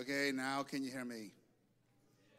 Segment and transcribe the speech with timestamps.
[0.00, 1.32] Okay, now can you hear me?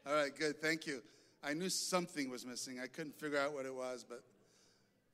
[0.07, 0.59] All right, good.
[0.59, 1.03] Thank you.
[1.43, 2.79] I knew something was missing.
[2.79, 4.23] I couldn't figure out what it was, but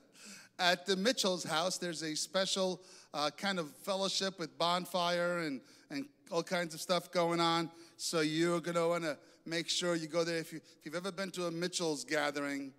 [0.62, 2.80] at the Mitchell's house, there's a special
[3.12, 7.68] uh, kind of fellowship with bonfire and, and all kinds of stuff going on.
[7.96, 10.38] So you're going to want to make sure you go there.
[10.38, 12.72] If, you, if you've ever been to a Mitchell's gathering,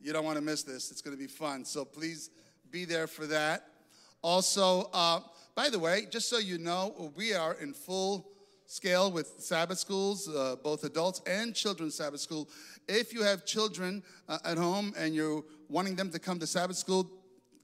[0.00, 0.92] you don't want to miss this.
[0.92, 1.64] It's going to be fun.
[1.64, 2.30] So please
[2.70, 3.66] be there for that.
[4.22, 5.20] Also, uh,
[5.56, 8.30] by the way, just so you know, we are in full
[8.66, 12.48] scale with Sabbath schools, uh, both adults and children's Sabbath school.
[12.88, 15.42] If you have children uh, at home and you're
[15.74, 17.10] wanting them to come to Sabbath school,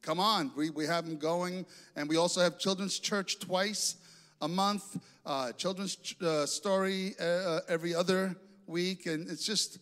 [0.02, 0.50] come on.
[0.56, 1.64] We, we have them going.
[1.94, 3.94] And we also have children's church twice
[4.42, 8.34] a month, uh, children's uh, story uh, uh, every other
[8.66, 9.06] week.
[9.06, 9.78] And it's just,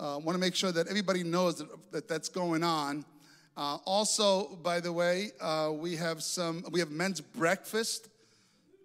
[0.00, 3.04] uh, want to make sure that everybody knows that, that that's going on.
[3.58, 5.32] Uh, also, by the way,
[5.72, 8.08] we have some, we have men's breakfast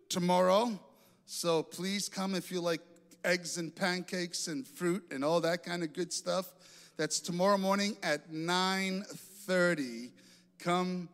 [0.10, 0.77] tomorrow.
[1.25, 2.81] So please come if you like
[3.24, 6.51] eggs and pancakes and fruit and all that kind of good stuff.
[6.98, 10.12] That's tomorrow morning at 9:30.
[10.60, 11.10] Come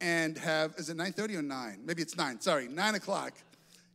[0.00, 1.82] and have is it 9:30 or 9?
[1.84, 2.40] Maybe it's 9.
[2.40, 3.32] Sorry, 9 o'clock.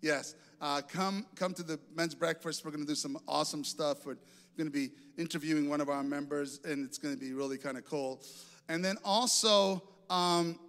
[0.02, 0.36] Yes.
[0.60, 2.66] Uh, come come to the men's breakfast.
[2.66, 4.06] We're going to do some awesome stuff.
[4.06, 4.18] We're
[4.58, 7.78] going to be interviewing one of our members, and it's going to be really kind
[7.78, 8.22] of cool.
[8.68, 10.60] And then also, um,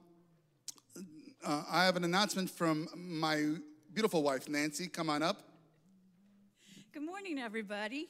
[1.44, 3.54] uh, I have an announcement from my
[3.94, 4.88] beautiful wife, Nancy.
[4.88, 5.42] Come on up.
[6.92, 8.08] Good morning, everybody.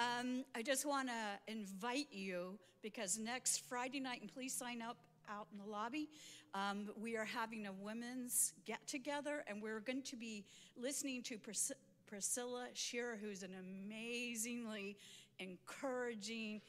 [0.00, 4.96] Um, I just want to invite you because next Friday night, and please sign up
[5.28, 6.08] out in the lobby.
[6.54, 11.36] Um, we are having a women's get together, and we're going to be listening to
[11.36, 11.72] Pris-
[12.06, 14.96] Priscilla Shirer, who's an amazingly
[15.38, 16.62] encouraging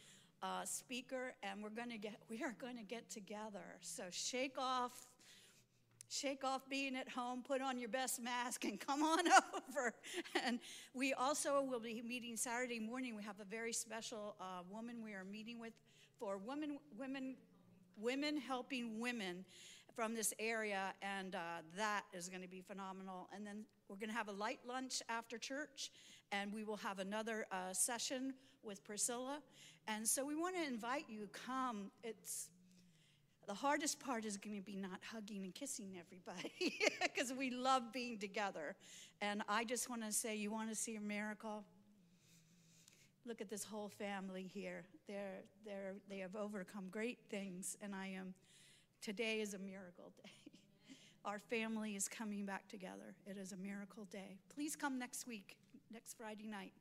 [0.43, 3.77] uh, speaker, and we're going to get we are going to get together.
[3.79, 5.07] So shake off.
[6.13, 9.19] Shake off being at home, put on your best mask, and come on
[9.69, 9.93] over.
[10.45, 10.59] And
[10.93, 13.15] we also will be meeting Saturday morning.
[13.15, 15.71] We have a very special uh, woman we are meeting with
[16.19, 17.37] for women, women
[17.97, 19.45] women helping women
[19.95, 21.39] from this area, and uh,
[21.77, 23.29] that is going to be phenomenal.
[23.33, 25.91] And then we're going to have a light lunch after church,
[26.33, 29.39] and we will have another uh, session with Priscilla.
[29.87, 31.89] And so we want to invite you come.
[32.03, 32.49] It's
[33.47, 37.91] the hardest part is going to be not hugging and kissing everybody because we love
[37.91, 38.75] being together.
[39.21, 41.63] And I just want to say, you want to see a miracle?
[43.25, 44.83] look at this whole family here.
[45.07, 48.33] They're, they're, they have overcome great things, and I am,
[49.01, 50.31] today is a miracle day.
[51.25, 53.15] Our family is coming back together.
[53.27, 54.39] It is a miracle day.
[54.53, 55.55] Please come next week,
[55.91, 56.73] next Friday night.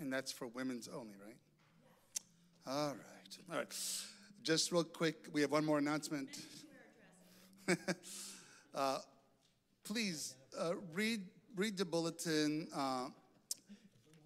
[0.00, 1.36] And that's for women's only, right?
[2.66, 3.38] All right.
[3.50, 3.74] All right.
[4.42, 6.28] Just real quick, we have one more announcement.
[8.74, 8.98] uh,
[9.84, 11.20] please uh, read
[11.56, 12.68] read the bulletin.
[12.74, 13.08] Uh,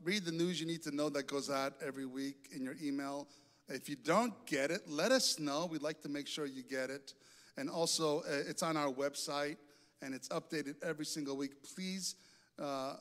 [0.05, 3.27] read the news you need to know that goes out every week in your email.
[3.69, 5.67] If you don't get it, let us know.
[5.67, 7.15] We'd like to make sure you get it.
[7.57, 9.57] And also, uh, it's on our website
[10.03, 11.53] and it's updated every single week.
[11.75, 12.17] Please
[12.59, 12.95] uh,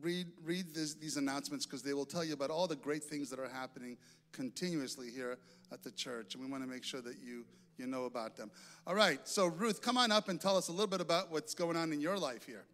[0.00, 3.30] read, read this, these announcements because they will tell you about all the great things
[3.30, 3.96] that are happening
[4.36, 5.38] continuously here
[5.72, 6.34] at the church.
[6.34, 7.44] And we want to make sure that you,
[7.78, 8.50] you know about them.
[8.86, 11.54] All right, so Ruth, come on up and tell us a little bit about what's
[11.54, 12.64] going on in your life here.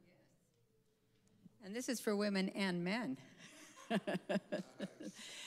[1.64, 3.16] And this is for women and men.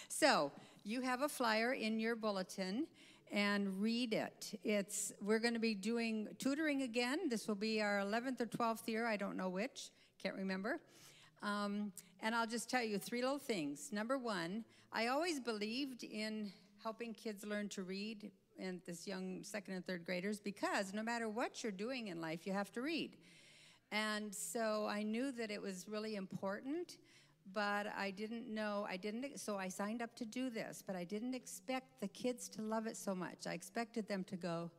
[0.08, 0.52] so,
[0.86, 2.88] you have a flyer in your bulletin
[3.32, 4.58] and read it.
[4.64, 7.28] It's we're going to be doing tutoring again.
[7.28, 9.90] This will be our 11th or 12th year, I don't know which,
[10.22, 10.80] can't remember.
[11.42, 13.90] Um, and I'll just tell you three little things.
[13.92, 14.64] Number one,
[14.98, 20.06] I always believed in helping kids learn to read and this young second and third
[20.06, 23.18] graders because no matter what you're doing in life, you have to read.
[23.92, 26.96] And so I knew that it was really important,
[27.54, 31.04] but I didn't know, I didn't, so I signed up to do this, but I
[31.04, 33.48] didn't expect the kids to love it so much.
[33.48, 34.72] I expected them to go,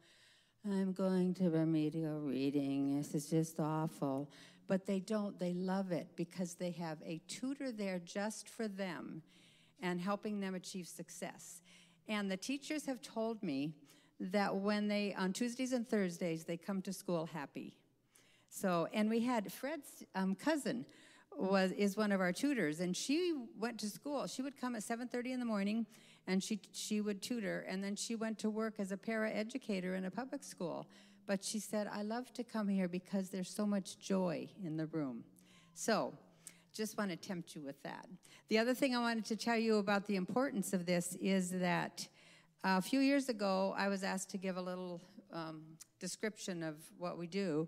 [0.65, 2.97] I'm going to remedial reading.
[2.97, 4.31] This is just awful.
[4.67, 5.39] But they don't.
[5.39, 9.23] They love it because they have a tutor there just for them
[9.81, 11.61] and helping them achieve success.
[12.09, 13.75] And the teachers have told me
[14.21, 17.77] that when they, on Tuesdays and Thursdays, they come to school happy.
[18.49, 20.87] So, and we had Fred's um, cousin
[21.39, 24.27] was is one of our tutors, and she went to school.
[24.27, 25.87] She would come at 7:30 in the morning,
[26.27, 29.95] and she she would tutor, and then she went to work as a para educator
[29.95, 30.89] in a public school.
[31.27, 34.87] But she said, "I love to come here because there's so much joy in the
[34.87, 35.25] room."
[35.75, 36.15] So,
[36.77, 38.07] just want to tempt you with that.
[38.49, 42.07] The other thing I wanted to tell you about the importance of this is that
[42.63, 45.01] a few years ago, I was asked to give a little
[45.33, 45.63] um,
[45.99, 47.67] description of what we do.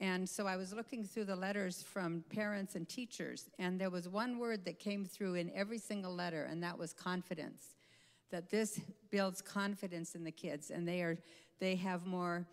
[0.00, 4.08] And so I was looking through the letters from parents and teachers, and there was
[4.08, 7.76] one word that came through in every single letter, and that was confidence.
[8.30, 11.18] That this builds confidence in the kids, and they are
[11.60, 12.46] they have more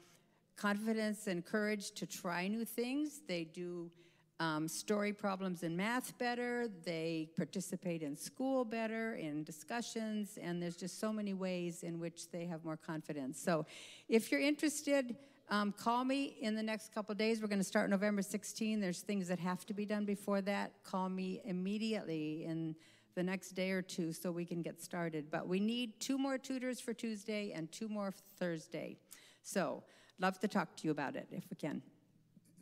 [0.55, 3.21] confidence and courage to try new things.
[3.27, 3.91] They do
[4.39, 6.67] um, story problems in math better.
[6.83, 12.29] They participate in school better, in discussions, and there's just so many ways in which
[12.31, 13.39] they have more confidence.
[13.39, 13.65] So,
[14.09, 15.15] if you're interested,
[15.49, 17.41] um, call me in the next couple days.
[17.41, 18.79] We're going to start November 16.
[18.79, 20.71] There's things that have to be done before that.
[20.83, 22.75] Call me immediately in
[23.13, 25.31] the next day or two so we can get started.
[25.31, 28.97] But we need two more tutors for Tuesday and two more Thursday.
[29.43, 29.83] So,
[30.19, 31.81] love to talk to you about it if we can.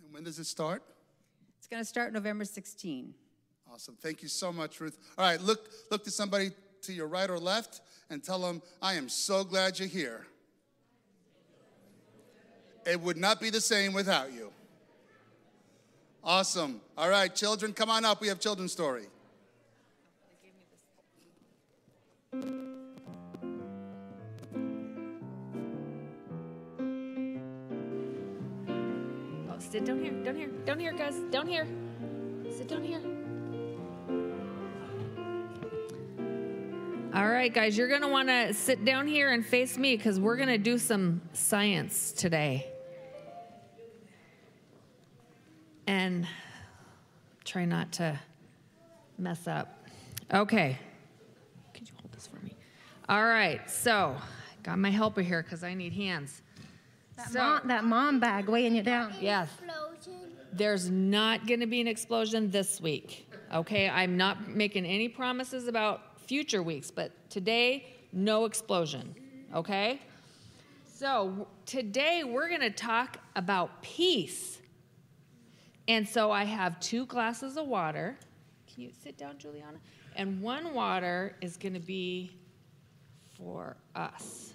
[0.04, 0.84] And when does it start?
[1.64, 3.14] It's going to start November 16.
[3.72, 3.96] Awesome.
[4.02, 4.98] Thank you so much, Ruth.
[5.18, 8.96] All right, look look to somebody to your right or left and tell them, "I
[8.96, 10.28] am so glad you're here."
[12.86, 14.52] It would not be the same without you.
[16.22, 16.82] Awesome.
[16.98, 18.20] All right, children, come on up.
[18.20, 19.08] We have children's story.
[29.74, 31.66] Sit down here, down here, down here, guys, down here.
[32.56, 33.02] Sit down here.
[37.12, 40.60] All right, guys, you're gonna wanna sit down here and face me because we're gonna
[40.60, 42.68] do some science today.
[45.88, 46.28] And
[47.44, 48.20] try not to
[49.18, 49.88] mess up.
[50.32, 50.78] Okay.
[51.74, 52.54] Could you hold this for me?
[53.10, 54.18] All right, so
[54.62, 56.44] got my helper here because I need hands.
[57.24, 59.14] That, So- mom, that mom bag weighing you down.
[59.20, 59.50] Yes.
[60.52, 63.28] There's not going to be an explosion this week.
[63.52, 69.16] Okay, I'm not making any promises about future weeks, but today, no explosion.
[69.54, 70.00] Okay?
[70.86, 74.60] So, today we're going to talk about peace.
[75.88, 78.18] And so I have two glasses of water.
[78.72, 79.80] Can you sit down, Juliana?
[80.16, 82.38] And one water is going to be
[83.36, 84.53] for us.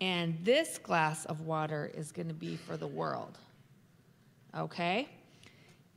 [0.00, 3.38] And this glass of water is going to be for the world.
[4.56, 5.08] Okay?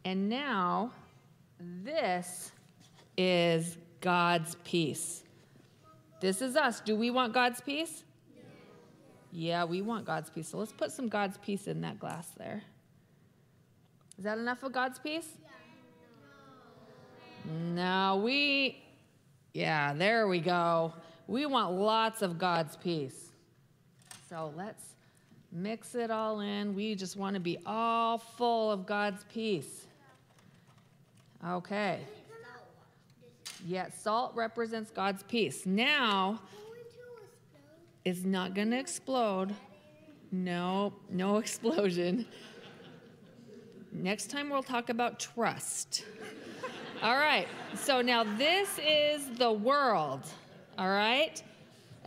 [0.05, 0.91] And now,
[1.59, 2.51] this
[3.17, 5.23] is God's peace.
[6.19, 6.79] This is us.
[6.79, 8.03] Do we want God's peace?
[9.31, 10.47] Yeah, we want God's peace.
[10.47, 12.63] So let's put some God's peace in that glass there.
[14.17, 15.27] Is that enough of God's peace?
[17.45, 18.83] No, we,
[19.53, 20.93] yeah, there we go.
[21.27, 23.26] We want lots of God's peace.
[24.29, 24.83] So let's
[25.51, 26.75] mix it all in.
[26.75, 29.87] We just want to be all full of God's peace.
[31.45, 31.99] Okay.
[33.65, 35.65] Yeah, salt represents God's peace.
[35.65, 36.41] Now,
[38.03, 39.55] it's not going to explode.
[40.31, 42.25] No, no explosion.
[43.93, 46.03] Next time we'll talk about trust.
[47.01, 47.47] All right.
[47.75, 50.21] So now this is the world.
[50.77, 51.41] All right?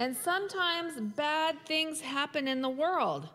[0.01, 3.29] And sometimes bad things happen in the world.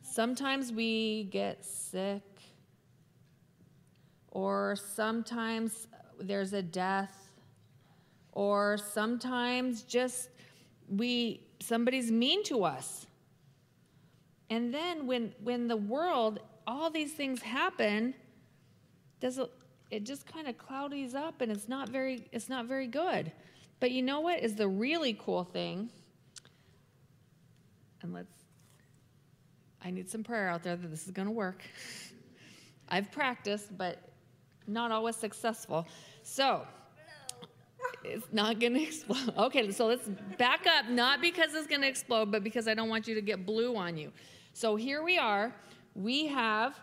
[0.00, 2.22] Sometimes we get sick,
[4.30, 5.88] or sometimes
[6.20, 7.32] there's a death,
[8.30, 10.28] or sometimes just
[10.88, 13.08] we somebody's mean to us.
[14.50, 18.14] And then when when the world all these things happen,
[19.18, 19.50] does it
[19.90, 23.32] it just kind of cloudies up and it's not very it's not very good.
[23.80, 25.90] But you know what is the really cool thing?
[28.02, 28.38] And let's
[29.82, 31.62] I need some prayer out there that this is going to work.
[32.88, 33.98] I've practiced, but
[34.66, 35.86] not always successful.
[36.22, 36.66] So,
[38.04, 39.34] it's not going to explode.
[39.36, 42.88] Okay, so let's back up, not because it's going to explode, but because I don't
[42.88, 44.12] want you to get blue on you.
[44.52, 45.54] So here we are.
[45.94, 46.78] We have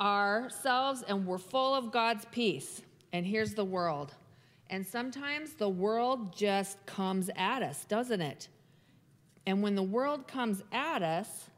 [0.00, 2.82] ourselves and we're full of God's peace.
[3.12, 4.14] And here's the world.
[4.72, 8.48] And sometimes the world just comes at us, doesn't it?
[9.46, 11.50] And when the world comes at us,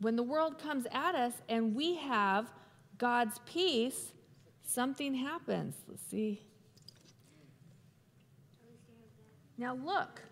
[0.00, 2.52] when the world comes at us and we have
[2.96, 4.12] God's peace,
[4.62, 5.74] something happens.
[5.88, 6.42] Let's see.
[9.58, 10.22] Now look.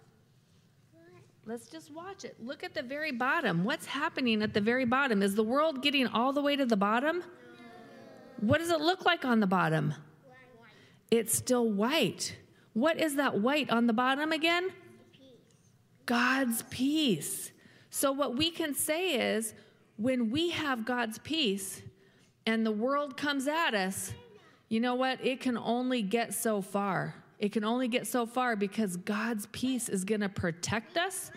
[1.44, 2.36] Let's just watch it.
[2.38, 3.64] Look at the very bottom.
[3.64, 5.22] What's happening at the very bottom?
[5.22, 7.24] Is the world getting all the way to the bottom?
[8.38, 9.92] What does it look like on the bottom?
[11.14, 12.36] It's still white.
[12.72, 14.72] What is that white on the bottom again?
[16.06, 17.52] God's peace.
[17.88, 19.54] So, what we can say is
[19.96, 21.82] when we have God's peace
[22.46, 24.12] and the world comes at us,
[24.68, 25.24] you know what?
[25.24, 27.14] It can only get so far.
[27.38, 31.30] It can only get so far because God's peace is going to protect us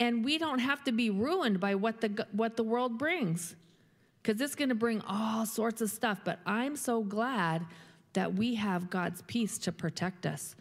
[0.00, 3.56] and we don't have to be ruined by what the what the world brings.
[4.24, 7.66] Cuz it's going to bring all sorts of stuff, but I'm so glad
[8.12, 10.54] that we have God's peace to protect us.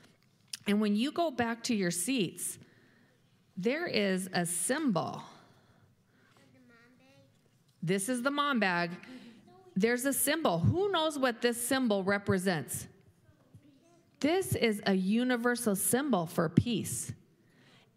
[0.68, 2.60] And when you go back to your seats,
[3.58, 5.22] there is a symbol.
[7.84, 8.92] This is the mom bag.
[9.76, 10.60] There's a symbol.
[10.60, 12.88] Who knows what this symbol represents?
[14.20, 17.12] This is a universal symbol for peace.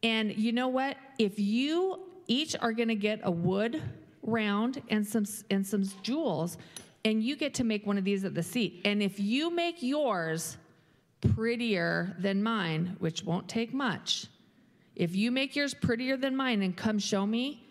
[0.03, 0.97] And you know what?
[1.19, 3.83] If you each are going to get a wood
[4.23, 6.57] round and some and some jewels,
[7.05, 8.81] and you get to make one of these at the seat.
[8.85, 10.57] And if you make yours
[11.35, 14.27] prettier than mine, which won't take much,
[14.97, 17.67] if you make yours prettier than mine and come show me,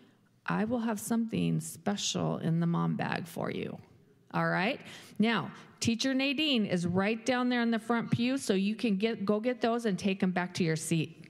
[0.46, 3.78] I will have something special in the mom bag for you.
[4.32, 4.80] All right?
[5.18, 9.24] Now, teacher Nadine is right down there in the front pew so you can get
[9.24, 11.23] go get those and take them back to your seat.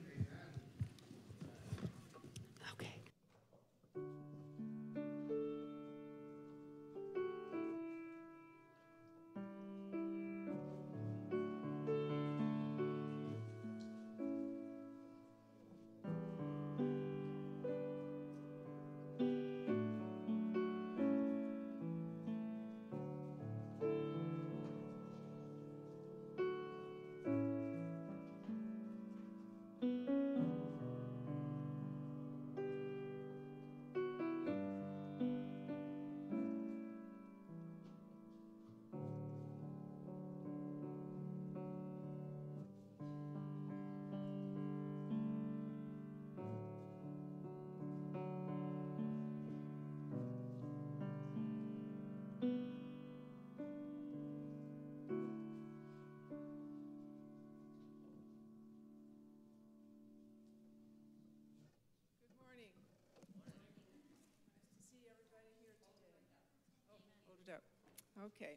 [68.26, 68.56] Okay.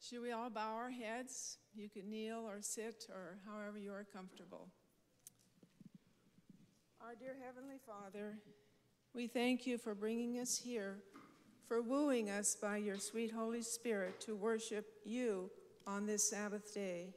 [0.00, 1.58] Should we all bow our heads?
[1.74, 4.68] You can kneel or sit or however you are comfortable.
[7.00, 8.38] Our dear Heavenly Father,
[9.12, 10.98] we thank you for bringing us here,
[11.66, 15.50] for wooing us by your sweet Holy Spirit to worship you
[15.88, 17.08] on this Sabbath day.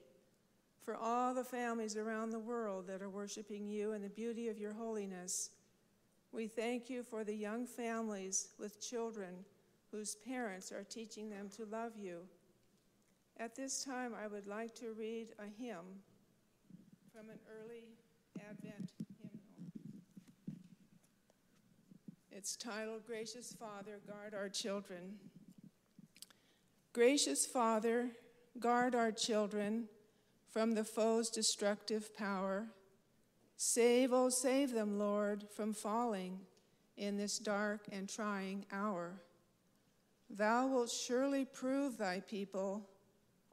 [0.83, 4.57] For all the families around the world that are worshiping you and the beauty of
[4.57, 5.51] your holiness,
[6.31, 9.45] we thank you for the young families with children
[9.93, 12.21] whose parents are teaching them to love you.
[13.37, 16.01] At this time, I would like to read a hymn
[17.13, 17.89] from an early
[18.39, 19.39] Advent hymnal.
[22.31, 25.19] It's titled Gracious Father, Guard Our Children.
[26.91, 28.09] Gracious Father,
[28.59, 29.89] guard our children
[30.51, 32.67] from the foe's destructive power.
[33.57, 36.39] Save, oh, save them, Lord, from falling
[36.97, 39.21] in this dark and trying hour.
[40.29, 42.89] Thou wilt surely prove thy people.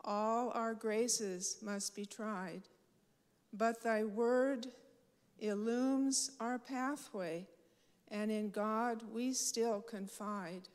[0.05, 2.63] All our graces must be tried.
[3.53, 4.69] But thy word
[5.39, 7.47] illumes our pathway,
[8.09, 10.69] and in God we still confide.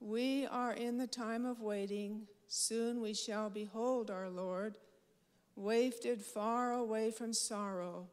[0.00, 2.26] We are in the time of waiting.
[2.48, 4.78] Soon we shall behold our Lord,
[5.56, 8.06] wafted far away from sorrow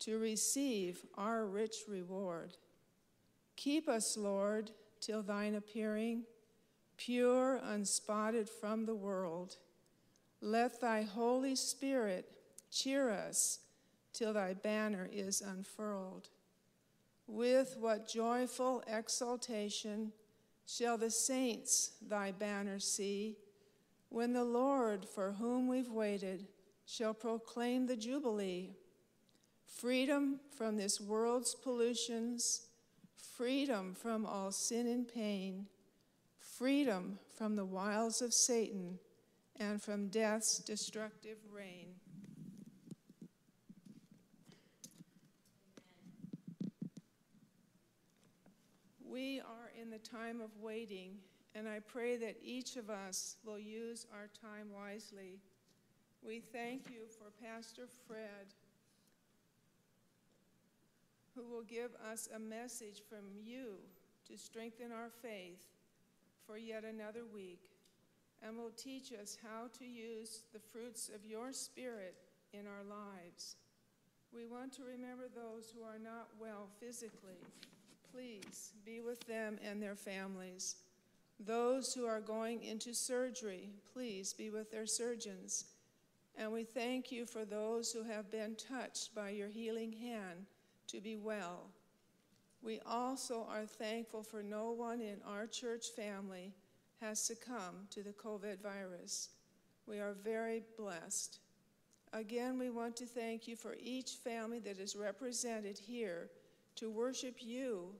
[0.00, 2.56] to receive our rich reward.
[3.56, 4.72] Keep us, Lord,
[5.06, 6.24] till thine appearing,
[6.96, 9.56] pure, unspotted from the world.
[10.40, 12.28] Let thy Holy Spirit
[12.72, 13.60] cheer us
[14.12, 16.28] till thy banner is unfurled.
[17.28, 20.12] With what joyful exultation
[20.66, 23.36] shall the saints thy banner see
[24.08, 26.46] when the Lord, for whom we've waited,
[26.84, 28.70] shall proclaim the Jubilee.
[29.66, 32.65] Freedom from this world's pollutions,
[33.36, 35.66] freedom from all sin and pain,
[36.38, 38.98] freedom from the wiles of Satan,
[39.58, 41.88] and from death's destructive reign.
[49.04, 51.16] We are in the time of waiting,
[51.54, 55.40] and I pray that each of us will use our time wisely.
[56.22, 58.54] We thank you for Pastor Fred,
[61.36, 63.74] who will give us a message from you
[64.26, 65.66] to strengthen our faith
[66.46, 67.70] for yet another week.
[68.42, 72.14] and will teach us how to use the fruits of your Spirit
[72.52, 73.56] in our lives.
[74.32, 77.40] We want to remember those who are not well physically.
[78.12, 80.76] Please be with them and their families.
[81.40, 85.64] Those who are going into surgery, please be with their surgeons.
[86.36, 90.46] And we thank you for those who have been touched by your healing hand
[90.88, 91.70] to be well.
[92.62, 96.52] We also are thankful for no one in our church family
[97.00, 99.30] has succumbed to the COVID virus.
[99.86, 101.38] We are very blessed.
[102.12, 106.30] Again, we want to thank you for each family that is represented here
[106.76, 107.94] to worship you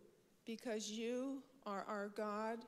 [0.47, 2.59] because you are our God.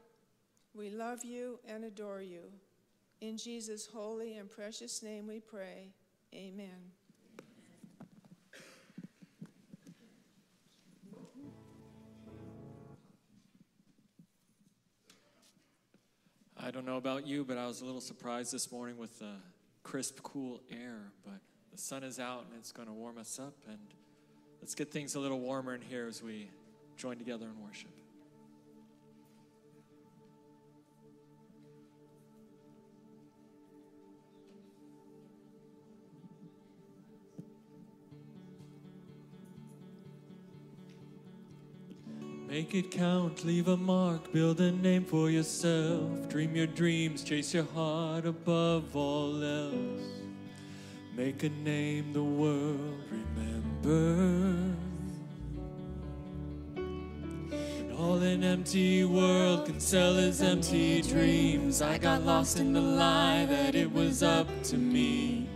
[0.74, 2.42] We love you and adore you.
[3.20, 5.88] In Jesus' holy and precious name we pray.
[6.34, 6.92] Amen.
[16.68, 19.32] I don't know about you, but I was a little surprised this morning with the
[19.84, 20.98] crisp, cool air.
[21.24, 21.40] But
[21.72, 23.54] the sun is out and it's going to warm us up.
[23.66, 23.78] And
[24.60, 26.50] let's get things a little warmer in here as we
[26.98, 27.88] join together in worship.
[42.58, 46.28] Make it count, leave a mark, build a name for yourself.
[46.28, 50.02] Dream your dreams, chase your heart above all else.
[51.14, 54.76] Make a name the world remembers.
[57.96, 61.80] All an empty world can sell his empty dreams.
[61.80, 65.48] I got lost in the lie that it was up to me.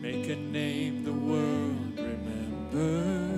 [0.00, 3.37] Make a name the world remembers.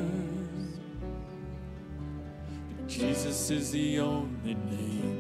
[3.00, 5.19] Jesus is the only name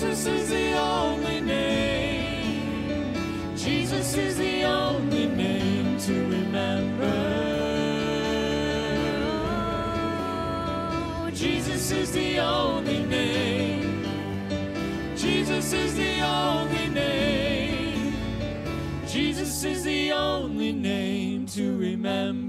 [0.00, 3.14] Jesus is the only name.
[3.54, 7.04] Jesus is the only name to remember.
[11.18, 14.06] Oh, Jesus is the only name.
[15.18, 18.14] Jesus is the only name.
[19.06, 22.39] Jesus is the only name to remember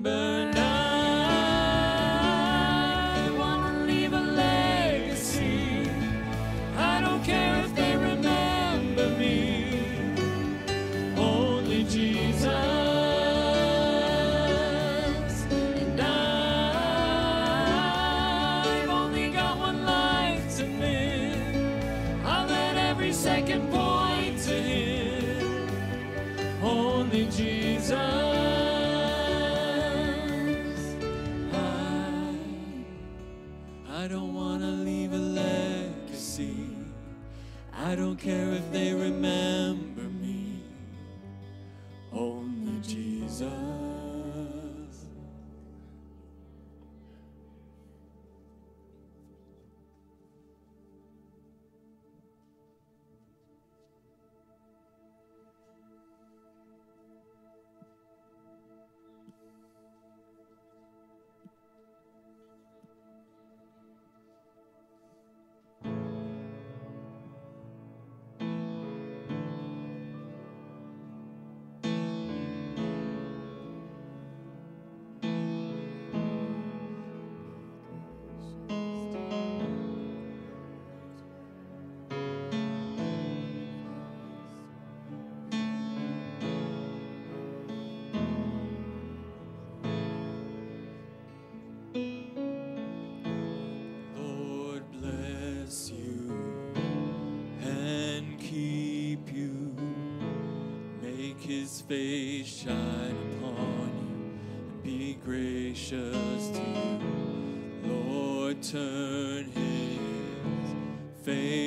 [101.92, 104.32] face shine upon you
[104.62, 107.84] and be gracious to you.
[107.84, 111.61] Lord, turn his face.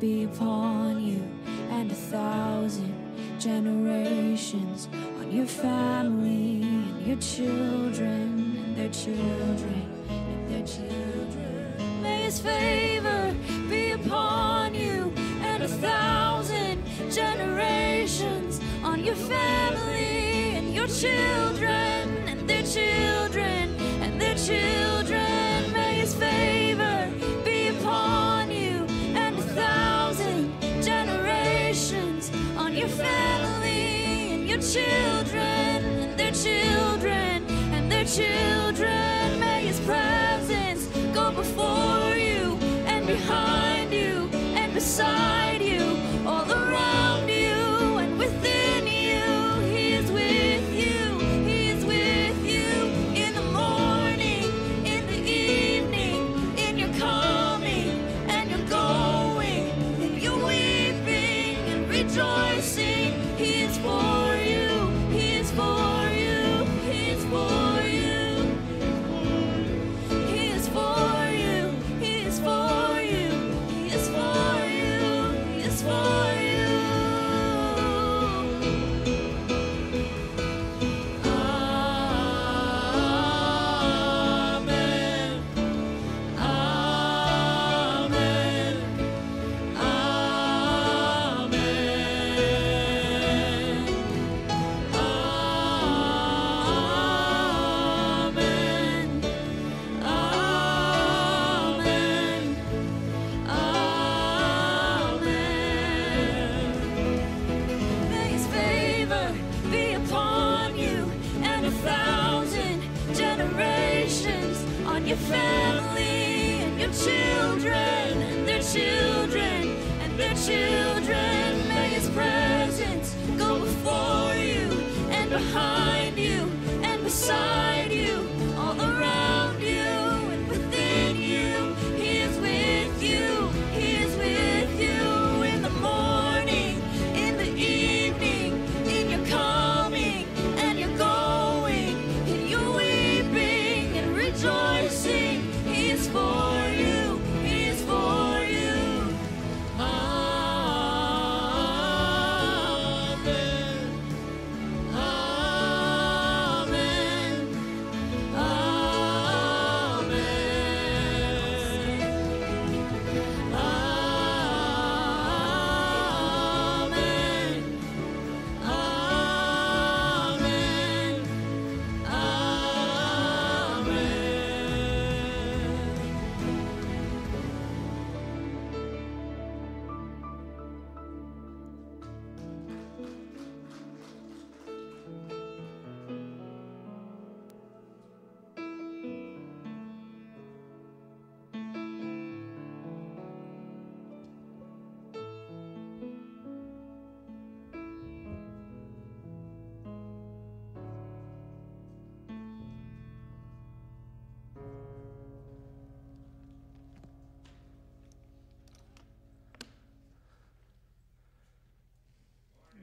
[0.00, 0.59] be part.
[34.76, 35.09] you.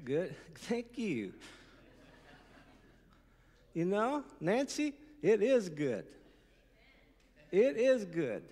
[0.07, 0.33] Good.
[0.55, 1.33] Thank you.
[3.73, 6.05] You know, Nancy, it is good.
[7.51, 8.43] It is good.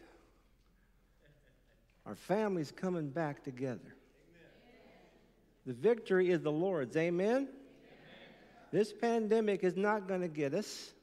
[2.06, 3.96] Our family's coming back together.
[5.66, 6.96] The victory is the Lord's.
[6.96, 7.48] Amen?
[8.72, 10.94] This pandemic is not going to get us,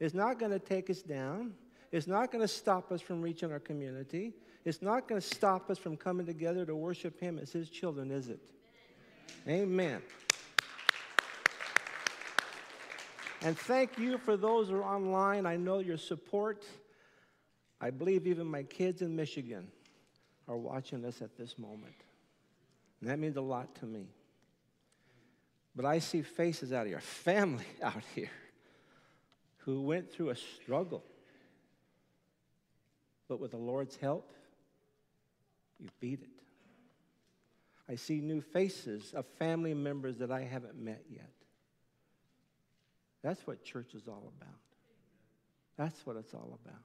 [0.00, 1.54] it's not going to take us down,
[1.92, 4.32] it's not going to stop us from reaching our community,
[4.64, 8.10] it's not going to stop us from coming together to worship Him as His children,
[8.10, 8.40] is it?
[9.48, 10.02] Amen.
[13.44, 15.46] And thank you for those who are online.
[15.46, 16.64] I know your support.
[17.80, 19.66] I believe even my kids in Michigan
[20.46, 21.94] are watching us at this moment.
[23.00, 24.06] And that means a lot to me.
[25.74, 28.30] But I see faces out here, family out here,
[29.58, 31.02] who went through a struggle.
[33.28, 34.32] But with the Lord's help,
[35.80, 36.41] you beat it.
[37.92, 41.28] I see new faces of family members that I haven't met yet.
[43.22, 44.54] That's what church is all about.
[45.76, 46.80] That's what it's all about.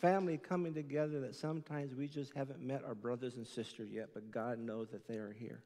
[0.00, 4.32] Family coming together that sometimes we just haven't met our brothers and sisters yet, but
[4.32, 5.62] God knows that they are here.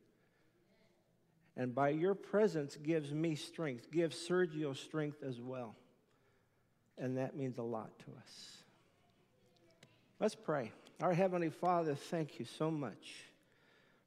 [1.56, 5.74] And by your presence gives me strength, gives Sergio strength as well.
[6.98, 8.58] And that means a lot to us.
[10.20, 10.70] Let's pray.
[11.00, 13.31] Our Heavenly Father, thank you so much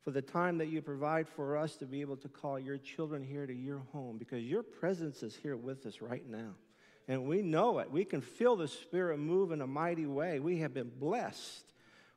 [0.05, 3.23] for the time that you provide for us to be able to call your children
[3.23, 6.53] here to your home because your presence is here with us right now.
[7.07, 7.91] And we know it.
[7.91, 10.39] We can feel the Spirit move in a mighty way.
[10.39, 11.65] We have been blessed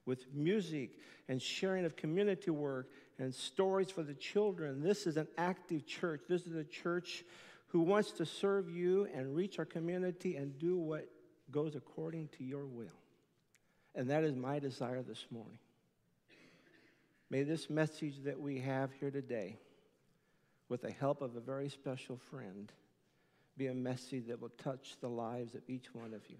[0.04, 0.90] with music
[1.28, 4.82] and sharing of community work and stories for the children.
[4.82, 6.20] This is an active church.
[6.28, 7.24] This is a church
[7.68, 11.08] who wants to serve you and reach our community and do what
[11.50, 12.86] goes according to your will.
[13.94, 15.58] And that is my desire this morning.
[17.30, 19.58] May this message that we have here today,
[20.68, 22.72] with the help of a very special friend,
[23.56, 26.36] be a message that will touch the lives of each one of you.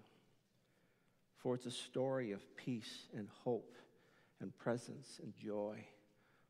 [1.37, 3.75] For it's a story of peace and hope
[4.41, 5.85] and presence and joy,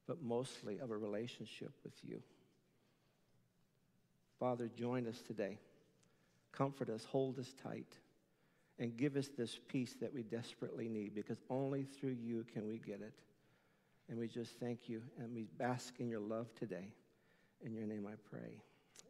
[0.07, 2.21] but mostly of a relationship with you.
[4.39, 5.57] Father, join us today.
[6.53, 7.97] Comfort us, hold us tight,
[8.79, 12.77] and give us this peace that we desperately need because only through you can we
[12.77, 13.13] get it.
[14.10, 16.93] And we just thank you and we bask in your love today.
[17.64, 18.62] In your name I pray.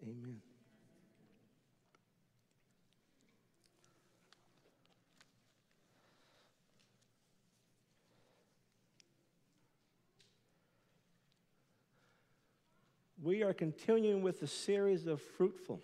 [0.03, 0.41] Amen.
[13.21, 15.81] We are continuing with the series of fruitful,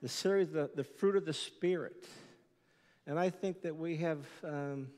[0.00, 2.06] the series, the, the fruit of the Spirit.
[3.06, 4.88] And I think that we have um,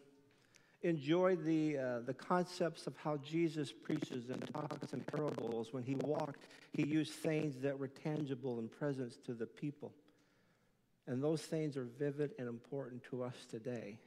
[0.83, 5.73] enjoyed the, uh, the concepts of how Jesus preaches and talks in parables.
[5.73, 9.93] When he walked, he used things that were tangible and present to the people.
[11.07, 13.99] And those things are vivid and important to us today.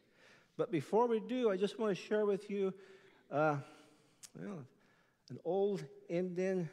[0.58, 2.74] But before we do, I just want to share with you
[3.32, 3.58] uh,
[4.40, 4.66] well,
[5.30, 6.70] an old Indian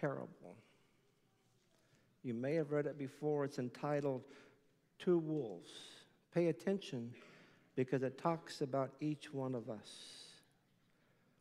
[0.00, 0.56] parable.
[2.22, 3.44] You may have read it before.
[3.44, 4.22] It's entitled
[4.98, 5.70] Two Wolves.
[6.34, 7.12] Pay attention
[7.76, 10.24] because it talks about each one of us.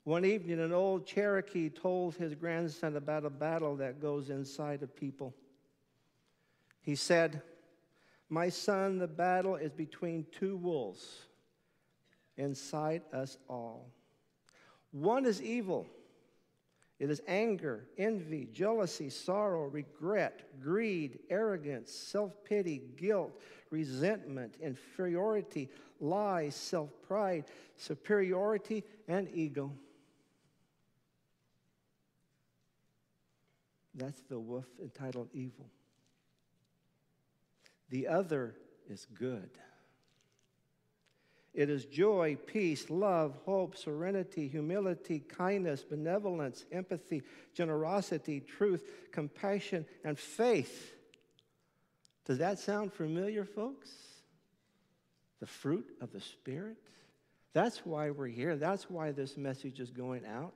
[0.03, 4.95] One evening, an old Cherokee told his grandson about a battle that goes inside of
[4.95, 5.34] people.
[6.81, 7.41] He said,
[8.29, 11.21] My son, the battle is between two wolves
[12.36, 13.88] inside us all.
[14.91, 15.88] One is evil
[17.03, 25.69] it is anger, envy, jealousy, sorrow, regret, greed, arrogance, self pity, guilt, resentment, inferiority,
[26.04, 27.45] lies, self pride,
[27.78, 29.72] superiority, and ego.
[33.95, 35.70] That's the wolf entitled evil.
[37.89, 38.56] The other
[38.89, 39.49] is good.
[41.54, 47.22] It is joy, peace, love, hope, serenity, humility, kindness, benevolence, empathy,
[47.54, 50.95] generosity, truth, compassion, and faith.
[52.26, 53.91] Does that sound familiar, folks?
[55.44, 56.78] The fruit of the Spirit?
[57.52, 58.56] That's why we're here.
[58.56, 60.54] That's why this message is going out.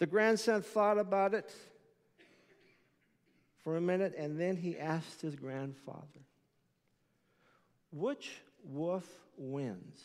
[0.00, 1.54] The grandson thought about it
[3.62, 6.24] for a minute and then he asked his grandfather,
[7.92, 8.32] Which
[8.64, 10.02] wolf wins?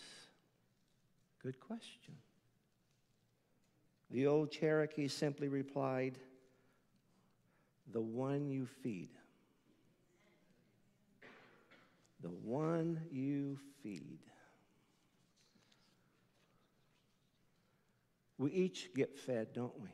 [1.41, 2.13] Good question.
[4.11, 6.19] The old Cherokee simply replied,
[7.91, 9.09] The one you feed
[12.21, 14.19] the one you feed.
[18.37, 19.89] We each get fed, don't we?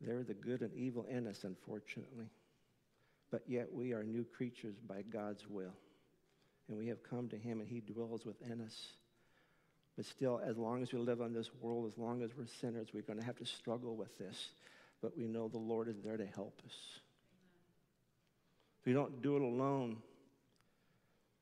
[0.00, 2.30] They're the good and evil in us, unfortunately.
[3.30, 5.74] But yet we are new creatures by God's will.
[6.68, 8.76] And we have come to Him and He dwells within us.
[9.96, 12.88] But still, as long as we live on this world, as long as we're sinners,
[12.92, 14.48] we're going to have to struggle with this.
[15.02, 17.00] But we know the Lord is there to help us.
[18.84, 19.98] We don't do it alone.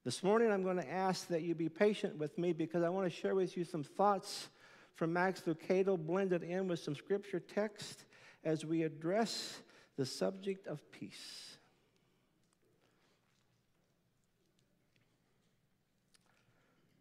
[0.04, 3.10] This morning, I'm going to ask that you be patient with me because I want
[3.10, 4.48] to share with you some thoughts
[4.94, 8.04] from Max Lucado blended in with some scripture text
[8.44, 9.60] as we address
[9.96, 11.56] the subject of peace.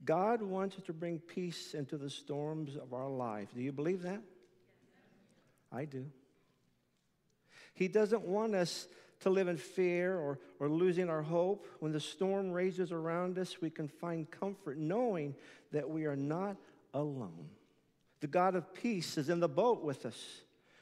[0.04, 3.50] God wants to bring peace into the storms of our life.
[3.54, 4.22] Do you believe that?
[5.72, 6.06] I do.
[7.74, 8.88] He doesn't want us
[9.20, 11.66] to live in fear or, or losing our hope.
[11.80, 15.36] When the storm rages around us, we can find comfort knowing
[15.72, 16.58] that we are not
[16.94, 17.50] alone.
[18.20, 20.42] The God of peace is in the boat with us.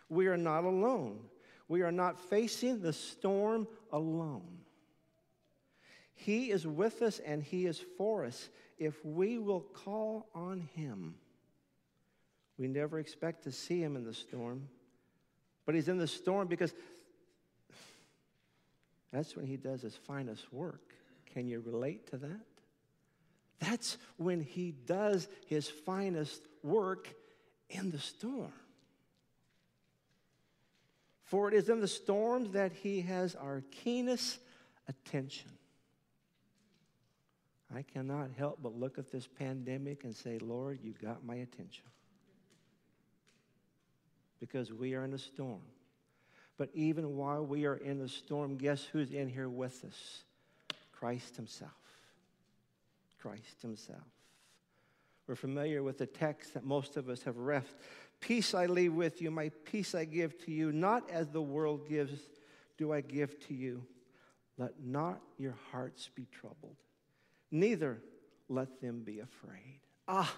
[0.09, 1.19] We are not alone.
[1.67, 4.59] We are not facing the storm alone.
[6.13, 11.15] He is with us and He is for us if we will call on Him.
[12.57, 14.69] We never expect to see Him in the storm,
[15.65, 16.73] but He's in the storm because
[19.11, 20.93] that's when He does His finest work.
[21.33, 22.45] Can you relate to that?
[23.59, 27.13] That's when He does His finest work
[27.69, 28.53] in the storm.
[31.23, 34.39] For it is in the storms that He has our keenest
[34.87, 35.51] attention.
[37.73, 41.85] I cannot help but look at this pandemic and say, Lord, you got my attention.
[44.39, 45.61] Because we are in a storm.
[46.57, 50.23] But even while we are in the storm, guess who's in here with us?
[50.91, 51.71] Christ Himself.
[53.19, 53.99] Christ Himself.
[55.27, 57.63] We're familiar with the text that most of us have read.
[58.19, 60.71] Peace I leave with you, my peace I give to you.
[60.71, 62.19] Not as the world gives,
[62.77, 63.83] do I give to you.
[64.57, 66.77] Let not your hearts be troubled,
[67.51, 68.01] neither
[68.47, 69.79] let them be afraid.
[70.07, 70.33] Ah,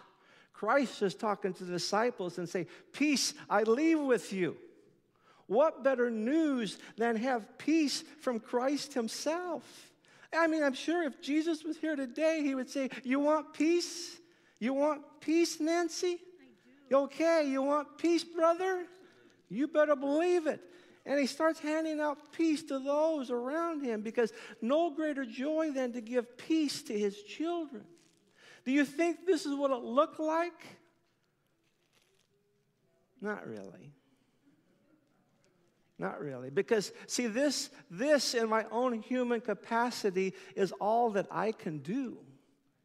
[0.54, 4.58] Christ is talking to the disciples and say, Peace I leave with you.
[5.48, 9.64] What better news than have peace from Christ Himself?
[10.34, 14.18] I mean, I'm sure if Jesus was here today, He would say, You want peace?
[14.60, 16.18] You want peace, Nancy?
[16.92, 18.86] Okay, you want peace, brother?
[19.50, 20.62] You better believe it.
[21.06, 25.94] And he starts handing out peace to those around him because no greater joy than
[25.94, 27.86] to give peace to his children.
[28.66, 30.66] Do you think this is what it looked like?
[33.22, 33.94] Not really.
[36.00, 36.50] Not really.
[36.50, 42.18] Because, see, this, this in my own human capacity is all that I can do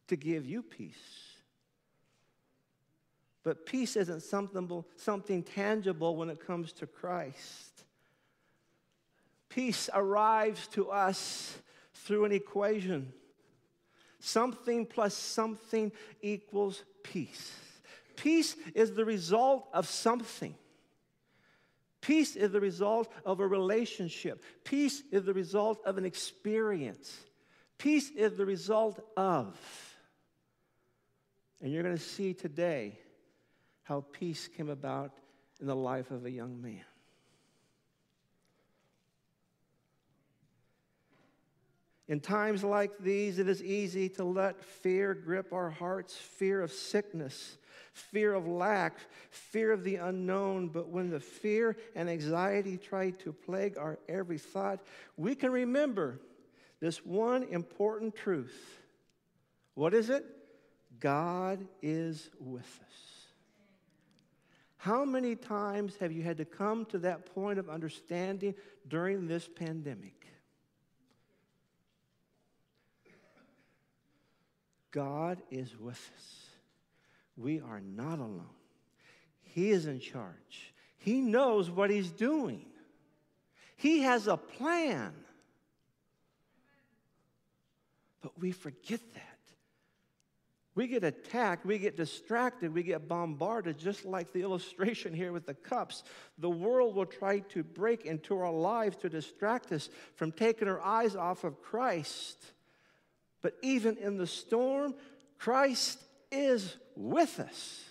[0.08, 0.94] to give you peace.
[3.44, 7.84] But peace isn't something, something tangible when it comes to Christ.
[9.48, 11.58] Peace arrives to us
[11.92, 13.12] through an equation.
[14.20, 15.92] Something plus something
[16.22, 17.52] equals peace.
[18.16, 20.54] Peace is the result of something.
[22.02, 24.42] Peace is the result of a relationship.
[24.64, 27.16] Peace is the result of an experience.
[27.78, 29.58] Peace is the result of.
[31.62, 32.98] And you're going to see today
[33.84, 35.12] how peace came about
[35.60, 36.84] in the life of a young man.
[42.08, 46.72] In times like these, it is easy to let fear grip our hearts fear of
[46.72, 47.56] sickness,
[47.92, 48.96] fear of lack,
[49.30, 50.68] fear of the unknown.
[50.68, 54.80] But when the fear and anxiety try to plague our every thought,
[55.16, 56.20] we can remember
[56.80, 58.80] this one important truth.
[59.74, 60.24] What is it?
[61.00, 63.26] God is with us.
[64.76, 68.54] How many times have you had to come to that point of understanding
[68.88, 70.26] during this pandemic?
[74.90, 76.51] God is with us.
[77.36, 78.46] We are not alone.
[79.42, 80.74] He is in charge.
[80.98, 82.66] He knows what He's doing.
[83.76, 85.12] He has a plan.
[88.20, 89.32] But we forget that.
[90.74, 95.44] We get attacked, we get distracted, we get bombarded, just like the illustration here with
[95.44, 96.02] the cups.
[96.38, 100.80] The world will try to break into our lives to distract us from taking our
[100.80, 102.42] eyes off of Christ.
[103.42, 104.94] But even in the storm,
[105.38, 107.84] Christ is with us.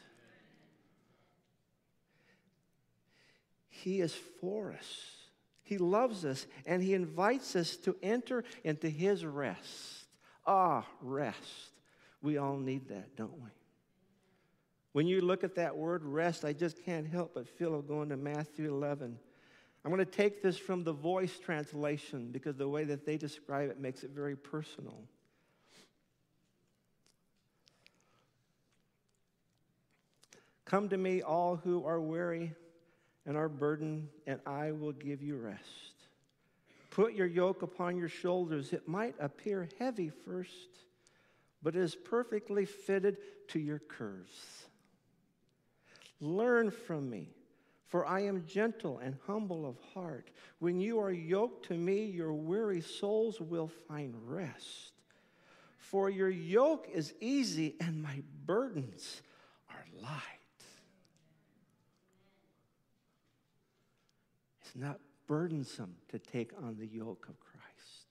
[3.69, 5.15] He is for us.
[5.63, 10.05] He loves us and He invites us to enter into His rest.
[10.45, 11.71] Ah, rest.
[12.21, 13.49] We all need that, don't we?
[14.91, 18.09] When you look at that word rest, I just can't help but feel of going
[18.09, 19.17] to Matthew 11.
[19.83, 23.69] I'm going to take this from the voice translation because the way that they describe
[23.69, 24.99] it makes it very personal.
[30.71, 32.55] Come to me, all who are weary
[33.25, 36.07] and are burdened, and I will give you rest.
[36.91, 38.71] Put your yoke upon your shoulders.
[38.71, 40.69] It might appear heavy first,
[41.61, 43.17] but it is perfectly fitted
[43.49, 44.63] to your curves.
[46.21, 47.27] Learn from me,
[47.87, 50.31] for I am gentle and humble of heart.
[50.59, 54.93] When you are yoked to me, your weary souls will find rest.
[55.79, 59.21] For your yoke is easy and my burdens
[59.69, 60.40] are light.
[64.71, 68.07] It's not burdensome to take on the yoke of Christ.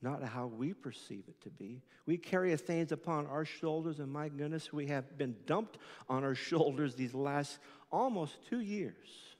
[0.00, 1.82] Not how we perceive it to be.
[2.06, 5.76] We carry things upon our shoulders, and my goodness, we have been dumped
[6.08, 7.58] on our shoulders these last
[7.90, 9.36] almost two years.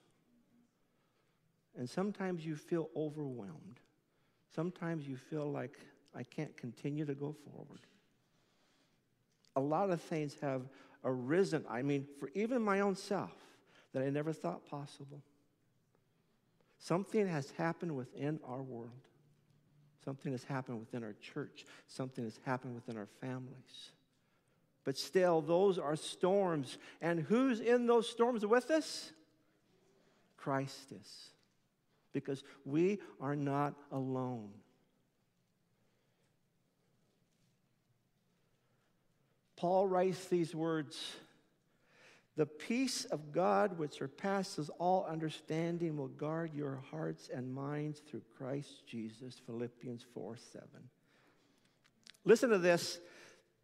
[1.75, 3.81] And sometimes you feel overwhelmed.
[4.55, 5.79] Sometimes you feel like
[6.15, 7.81] I can't continue to go forward.
[9.57, 10.69] A lot of things have
[11.03, 13.33] arisen, I mean, for even my own self
[13.93, 15.23] that I never thought possible.
[16.79, 18.91] Something has happened within our world.
[20.05, 21.65] Something has happened within our church.
[21.87, 23.93] Something has happened within our families.
[24.85, 26.79] But still, those are storms.
[27.01, 29.13] And who's in those storms with us?
[30.37, 31.29] Christ is.
[32.13, 34.51] Because we are not alone.
[39.55, 41.01] Paul writes these words
[42.37, 48.23] the peace of God, which surpasses all understanding, will guard your hearts and minds through
[48.39, 49.41] Christ Jesus.
[49.45, 50.67] Philippians 4 7.
[52.25, 52.99] Listen to this.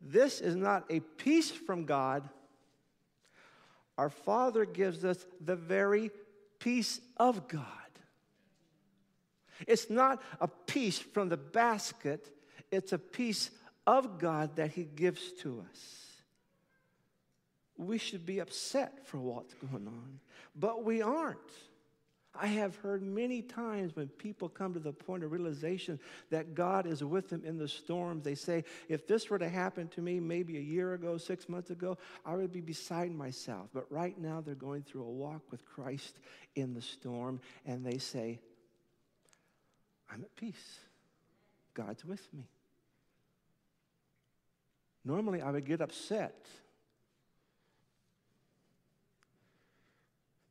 [0.00, 2.28] This is not a peace from God.
[3.96, 6.10] Our Father gives us the very
[6.58, 7.64] peace of God.
[9.66, 12.30] It's not a peace from the basket,
[12.70, 13.50] it's a peace
[13.86, 16.07] of God that He gives to us
[17.78, 20.20] we should be upset for what's going on,
[20.54, 21.38] but we aren't.
[22.40, 25.98] I have heard many times when people come to the point of realization
[26.30, 29.88] that God is with them in the storms, they say, if this were to happen
[29.88, 33.68] to me maybe a year ago, six months ago, I would be beside myself.
[33.72, 36.16] But right now, they're going through a walk with Christ
[36.54, 38.38] in the storm, and they say,
[40.12, 40.78] I'm at peace.
[41.74, 42.44] God's with me.
[45.04, 46.46] Normally, I would get upset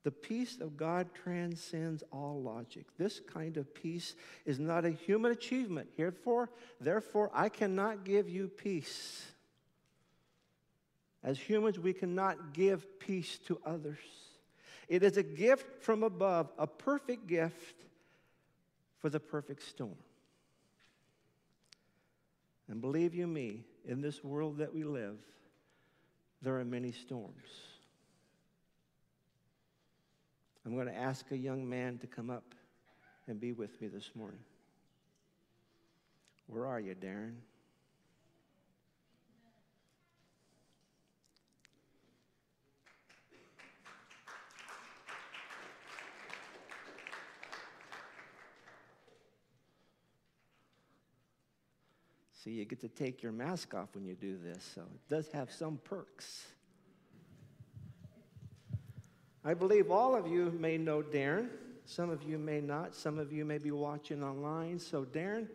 [0.07, 2.85] The peace of God transcends all logic.
[2.97, 5.89] This kind of peace is not a human achievement.
[5.97, 6.49] Therefore,
[6.79, 9.25] therefore, I cannot give you peace.
[11.25, 13.97] As humans, we cannot give peace to others.
[14.87, 17.75] It is a gift from above, a perfect gift
[18.99, 19.97] for the perfect storm.
[22.69, 25.19] And believe you me, in this world that we live,
[26.41, 27.66] there are many storms.
[30.67, 32.53] I'm going to ask a young man to come up
[33.29, 34.41] and be with me this morning.
[36.47, 37.35] Where are you, Darren?
[52.43, 55.29] See, you get to take your mask off when you do this, so it does
[55.31, 56.45] have some perks.
[59.47, 61.47] I believe all of you may know Darren.
[61.85, 62.93] Some of you may not.
[62.93, 64.77] Some of you may be watching online.
[64.77, 65.47] So, Darren,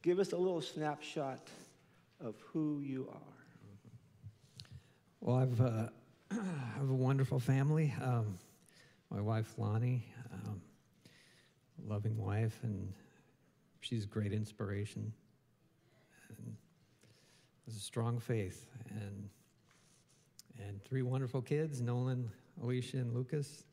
[0.00, 1.48] give us a little snapshot
[2.24, 3.18] of who you are.
[5.20, 5.88] Well, I've, uh,
[6.30, 7.92] I have a wonderful family.
[8.00, 8.38] Um,
[9.10, 10.62] my wife, Lonnie, um,
[11.84, 12.92] loving wife, and
[13.80, 15.12] she's a great inspiration.
[16.28, 16.54] And
[17.66, 19.28] has a strong faith, and
[20.60, 22.30] and three wonderful kids, Nolan,
[22.60, 23.64] Alicia and Lucas.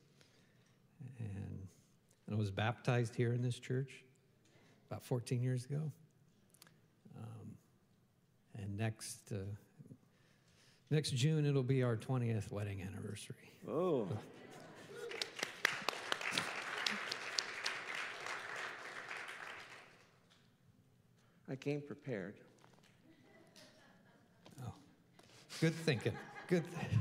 [1.20, 1.68] And,
[2.28, 4.04] and I was baptized here in this church
[4.90, 5.92] about 14 years ago.
[7.18, 7.56] Um,
[8.58, 9.38] and next, uh,
[10.90, 13.36] next June, it'll be our 20th wedding anniversary.
[13.68, 14.08] Oh.
[21.52, 22.36] I came prepared.
[24.64, 24.72] Oh,
[25.60, 26.14] good thinking.
[26.48, 26.64] Good.
[26.64, 26.92] Th-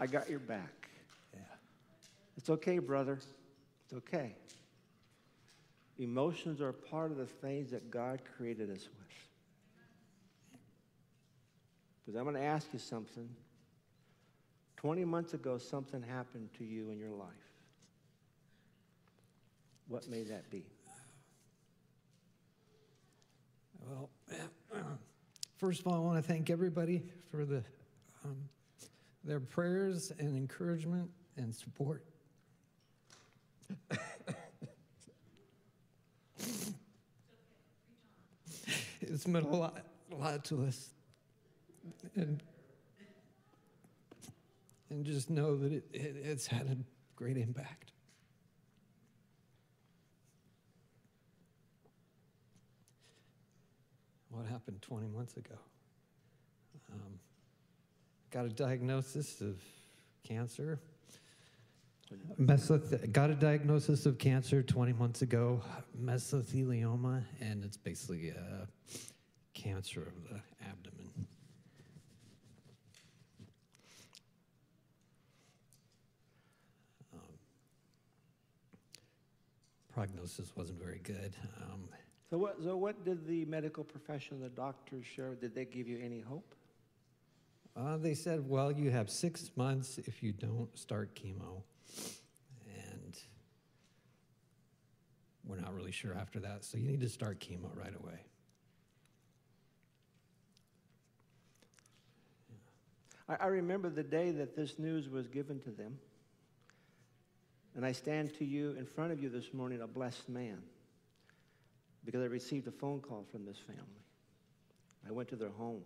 [0.00, 0.88] I got your back.
[1.34, 1.40] Yeah.
[2.38, 3.18] It's okay, brother.
[3.84, 4.34] It's okay.
[5.98, 9.10] Emotions are part of the things that God created us with.
[12.00, 13.28] Because I'm going to ask you something.
[14.78, 17.28] 20 months ago, something happened to you in your life.
[19.88, 20.64] What may that be?
[23.86, 24.08] Well,
[25.58, 27.62] first of all, I want to thank everybody for the,
[28.24, 28.36] um,
[29.24, 32.04] their prayers and encouragement and support.
[39.00, 39.78] it's meant a lot,
[40.12, 40.90] a lot to us.
[42.14, 42.42] And,
[44.90, 46.76] and just know that it, it, it's had a
[47.16, 47.90] great impact.
[54.30, 55.54] what happened 20 months ago.
[56.92, 57.18] Um,
[58.30, 59.60] got a diagnosis of
[60.22, 60.78] cancer.
[63.12, 65.62] Got a diagnosis of cancer 20 months ago,
[66.00, 68.66] mesothelioma, and it's basically a
[69.54, 71.26] cancer of the abdomen.
[77.12, 77.20] Um,
[79.92, 81.34] prognosis wasn't very good.
[81.62, 81.88] Um,
[82.30, 85.34] So what, so what did the medical profession, the doctors share?
[85.34, 86.54] Did they give you any hope?
[87.76, 91.62] Uh, they said, well, you have six months if you don't start chemo.
[92.66, 93.16] And
[95.44, 98.20] we're not really sure after that, so you need to start chemo right away.
[103.28, 105.98] I, I remember the day that this news was given to them.
[107.76, 110.58] And I stand to you in front of you this morning, a blessed man,
[112.04, 113.84] because I received a phone call from this family.
[115.08, 115.82] I went to their home.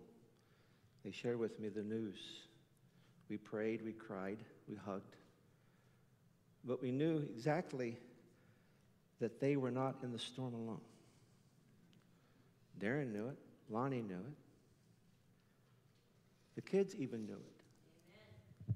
[1.05, 2.17] They shared with me the news.
[3.29, 5.15] We prayed, we cried, we hugged.
[6.63, 7.99] But we knew exactly
[9.19, 10.81] that they were not in the storm alone.
[12.79, 13.37] Darren knew it,
[13.69, 14.35] Lonnie knew it,
[16.55, 18.75] the kids even knew it.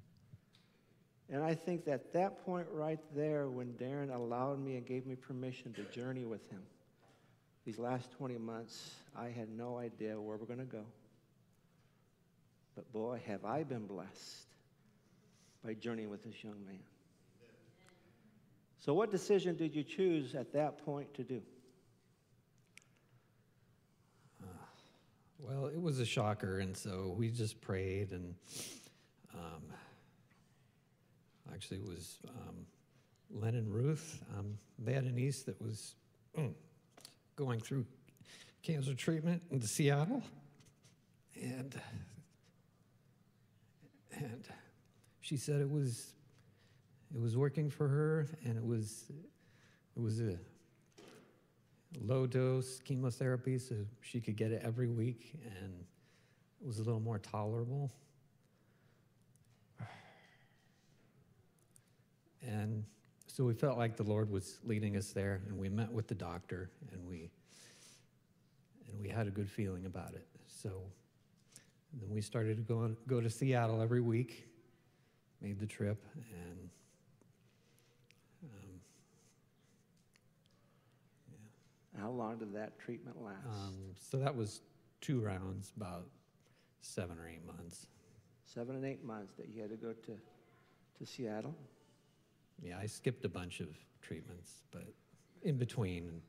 [1.32, 5.16] And I think that that point right there, when Darren allowed me and gave me
[5.16, 6.62] permission to journey with him,
[7.66, 10.86] these last 20 months, I had no idea where we're going to go.
[12.80, 14.48] But boy, have I been blessed
[15.66, 16.80] by journeying with this young man.
[18.78, 21.42] So, what decision did you choose at that point to do?
[25.40, 28.34] Well, it was a shocker, and so we just prayed, and
[29.34, 29.64] um,
[31.54, 32.66] actually, it was um,
[33.30, 34.24] Len and Ruth.
[34.38, 35.96] Um, they had a niece that was
[36.38, 36.54] mm,
[37.36, 37.86] going through
[38.64, 40.24] cancer treatment in Seattle,
[41.36, 41.76] and
[44.20, 44.44] and
[45.22, 46.14] she said it was
[47.14, 49.12] it was working for her, and it was
[49.96, 50.38] it was a
[52.00, 55.74] low dose chemotherapy, so she could get it every week, and
[56.62, 57.92] it was a little more tolerable.
[62.42, 62.86] And
[63.28, 66.16] so we felt like the Lord was leading us there, and we met with the
[66.16, 67.30] doctor, and we
[68.90, 70.28] and we had a good feeling about it.
[70.48, 70.82] So
[71.94, 74.48] then we started to go on, go to Seattle every week,
[75.42, 76.70] made the trip, and
[78.44, 78.80] um,
[82.02, 83.38] How long did that treatment last?
[83.48, 84.62] um, so that was
[85.02, 86.06] two rounds, about
[86.82, 87.88] seven or eight months.
[88.46, 90.12] Seven and eight months that you had to go to,
[90.98, 91.56] to Seattle.
[92.62, 93.70] Yeah, I skipped a bunch of
[94.02, 94.88] treatments, but
[95.44, 96.22] in between,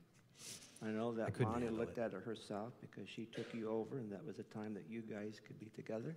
[0.83, 3.99] I know that couldn't Lonnie handle looked at it herself because she took you over,
[3.99, 6.17] and that was a time that you guys could be together.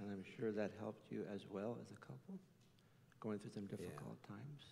[0.00, 2.38] And I'm sure that helped you as well as a couple,
[3.18, 4.62] going through some difficult times.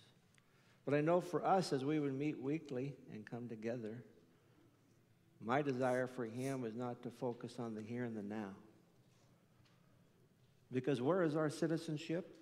[0.85, 4.03] But I know for us, as we would meet weekly and come together,
[5.43, 8.55] my desire for him was not to focus on the here and the now.
[10.71, 12.33] Because where is our citizenship?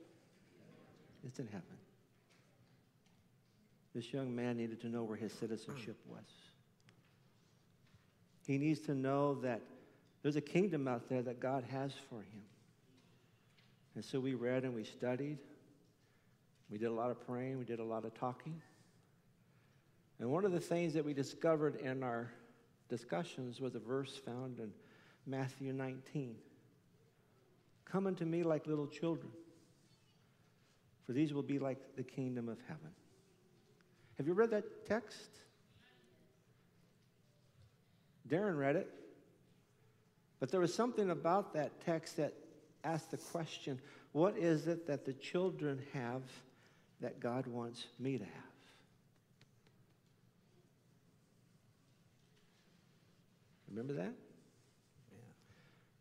[1.26, 1.64] It's in heaven.
[3.96, 6.26] This young man needed to know where his citizenship was.
[8.46, 9.62] He needs to know that
[10.22, 12.44] there's a kingdom out there that God has for him.
[13.96, 15.38] And so we read and we studied.
[16.70, 18.62] We did a lot of praying, we did a lot of talking.
[20.20, 22.32] And one of the things that we discovered in our
[22.90, 24.72] discussions was a verse found in
[25.26, 26.36] Matthew 19.
[27.86, 29.32] Come unto me like little children,
[31.06, 32.92] for these will be like the kingdom of heaven.
[34.18, 35.30] Have you read that text?
[38.28, 38.90] Darren read it.
[40.40, 42.34] But there was something about that text that
[42.84, 43.80] asked the question
[44.12, 46.22] what is it that the children have
[47.02, 48.34] that God wants me to have?
[53.70, 54.14] Remember that?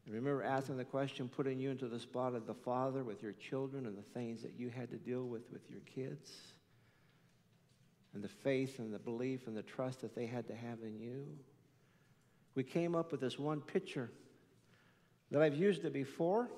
[0.07, 3.33] And remember asking the question, putting you into the spot of the father with your
[3.33, 6.31] children and the things that you had to deal with with your kids,
[8.15, 10.99] and the faith and the belief and the trust that they had to have in
[10.99, 11.27] you.
[12.55, 14.11] We came up with this one picture
[15.31, 16.49] that I've used it before.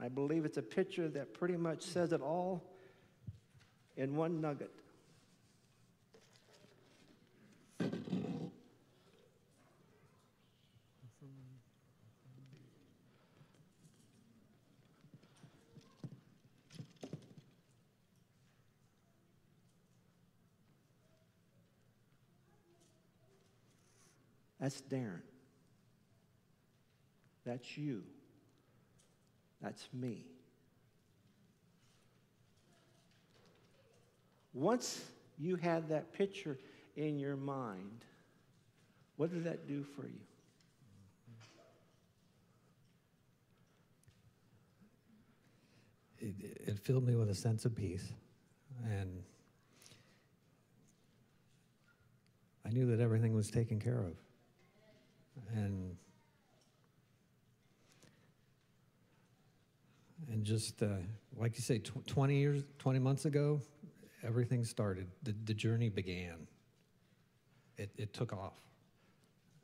[0.00, 2.64] I believe it's a picture that pretty much says it all
[3.96, 4.72] in one nugget.
[24.68, 25.22] That's Darren.
[27.46, 28.02] That's you.
[29.62, 30.26] That's me.
[34.52, 35.02] Once
[35.38, 36.58] you had that picture
[36.96, 38.04] in your mind,
[39.16, 40.20] what did that do for you?
[46.18, 46.34] It,
[46.66, 48.12] it filled me with a sense of peace.
[48.84, 49.22] And
[52.66, 54.12] I knew that everything was taken care of.
[55.54, 55.96] And
[60.30, 60.88] and just uh,
[61.36, 63.60] like you say, tw- 20 years, 20 months ago,
[64.22, 65.06] everything started.
[65.22, 66.46] The, the journey began.
[67.76, 68.58] It, it took off.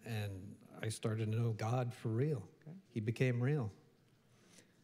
[0.07, 2.43] And I started to know God for real.
[2.91, 3.71] He became real.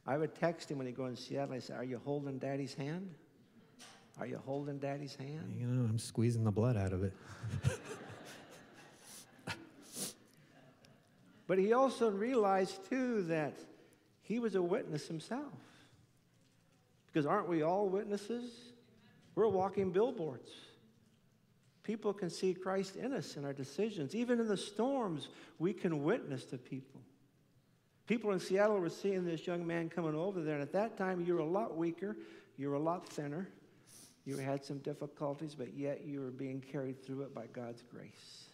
[0.07, 1.55] I would text him when he go in Seattle.
[1.55, 3.15] I say, "Are you holding Daddy's hand?
[4.19, 7.13] Are you holding Daddy's hand?" You know, I'm squeezing the blood out of it.
[11.51, 13.59] But he also realized, too, that
[14.23, 15.53] he was a witness himself.
[17.09, 18.53] Because aren't we all witnesses?
[19.35, 20.49] We're walking billboards.
[21.83, 24.15] People can see Christ in us in our decisions.
[24.15, 25.27] Even in the storms,
[25.59, 27.01] we can witness to people.
[28.07, 31.21] People in Seattle were seeing this young man coming over there, and at that time,
[31.21, 32.17] you were a lot weaker,
[32.59, 33.49] you were a lot thinner,
[34.25, 38.45] you had some difficulties, but yet you were being carried through it by God's grace.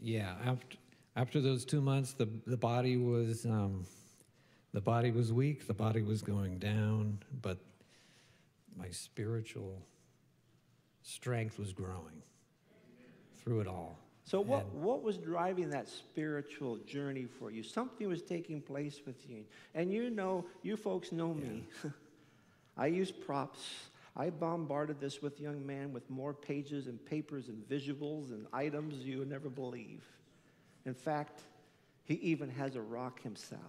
[0.00, 0.78] Yeah, after
[1.16, 3.84] after those two months, the the body was um,
[4.72, 5.66] the body was weak.
[5.66, 7.58] The body was going down, but
[8.76, 9.82] my spiritual
[11.02, 12.22] strength was growing
[13.42, 13.98] through it all.
[14.24, 17.62] So, what, what was driving that spiritual journey for you?
[17.62, 19.44] Something was taking place with you.
[19.72, 21.62] And you know, you folks know me.
[22.76, 23.60] I use props.
[24.16, 28.96] I bombarded this with young man with more pages and papers and visuals and items
[28.96, 30.02] you would never believe.
[30.86, 31.40] In fact,
[32.04, 33.60] he even has a rock himself.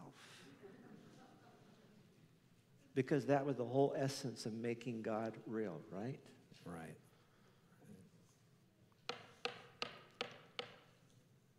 [2.94, 6.20] Because that was the whole essence of making God real, right?
[6.64, 6.96] Right.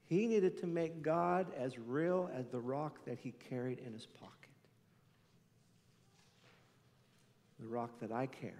[0.06, 4.06] He needed to make God as real as the rock that he carried in his
[4.06, 4.34] pocket.
[7.60, 8.54] The rock that I carry.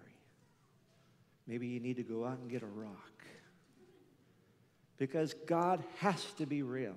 [1.46, 3.17] Maybe you need to go out and get a rock.
[4.98, 6.94] Because God has to be real.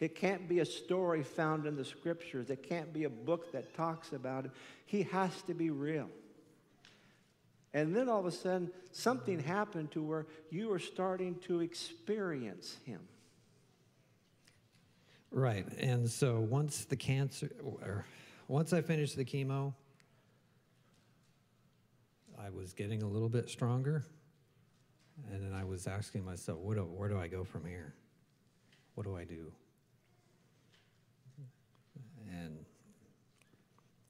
[0.00, 2.50] It can't be a story found in the scriptures.
[2.50, 4.50] It can't be a book that talks about it.
[4.86, 6.08] He has to be real.
[7.74, 12.76] And then all of a sudden, something happened to where you were starting to experience
[12.84, 13.00] Him.
[15.30, 15.66] Right.
[15.78, 18.04] And so once the cancer, or
[18.48, 19.72] once I finished the chemo,
[22.38, 24.04] I was getting a little bit stronger.
[25.30, 27.94] And then I was asking myself, what do, where do I go from here?
[28.94, 29.52] What do I do?
[32.30, 32.64] And,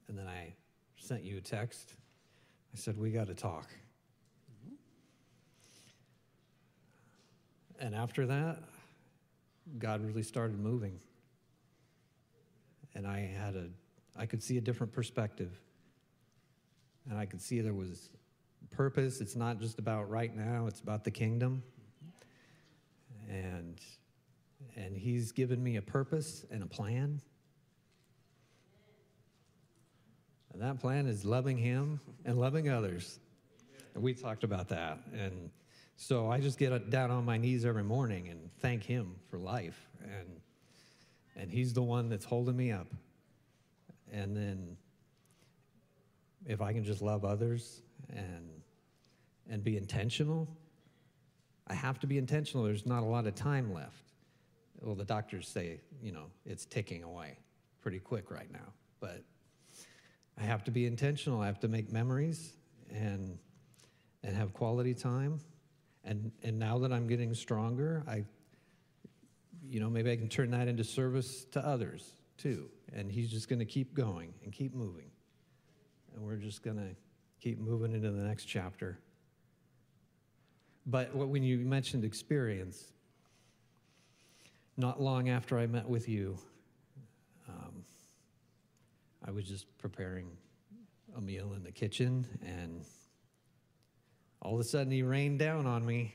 [0.07, 0.53] and then I
[0.97, 1.93] sent you a text.
[2.73, 3.67] I said, we got to talk.
[4.65, 4.75] Mm-hmm.
[7.85, 8.63] And after that,
[9.77, 10.99] God really started moving.
[12.95, 13.69] And I had a,
[14.17, 15.59] I could see a different perspective.
[17.09, 18.09] And I could see there was
[18.73, 19.21] purpose.
[19.21, 21.63] It's not just about right now, it's about the kingdom.
[23.29, 23.79] And,
[24.75, 27.21] and He's given me a purpose and a plan.
[30.51, 33.19] And that plan is loving Him and loving others.
[33.95, 34.99] And we talked about that.
[35.13, 35.49] And
[35.95, 39.87] so I just get down on my knees every morning and thank Him for life.
[40.03, 40.41] And,
[41.35, 42.87] and He's the one that's holding me up.
[44.11, 44.77] And then
[46.45, 48.62] if I can just love others and,
[49.49, 50.47] and be intentional,
[51.67, 52.65] I have to be intentional.
[52.65, 54.03] There's not a lot of time left.
[54.81, 57.37] Well, the doctors say, you know, it's ticking away
[57.81, 58.73] pretty quick right now.
[58.99, 59.23] But
[60.39, 61.41] I have to be intentional.
[61.41, 62.53] I have to make memories
[62.91, 63.37] and,
[64.23, 65.39] and have quality time.
[66.03, 68.25] And, and now that I'm getting stronger, I,
[69.65, 72.69] you know, maybe I can turn that into service to others too.
[72.93, 75.11] And He's just going to keep going and keep moving.
[76.13, 76.95] And we're just going to
[77.39, 78.99] keep moving into the next chapter.
[80.85, 82.91] But when you mentioned experience,
[84.75, 86.37] not long after I met with you,
[87.47, 87.85] um,
[89.25, 90.27] I was just preparing
[91.15, 92.83] a meal in the kitchen, and
[94.41, 96.13] all of a sudden he rained down on me,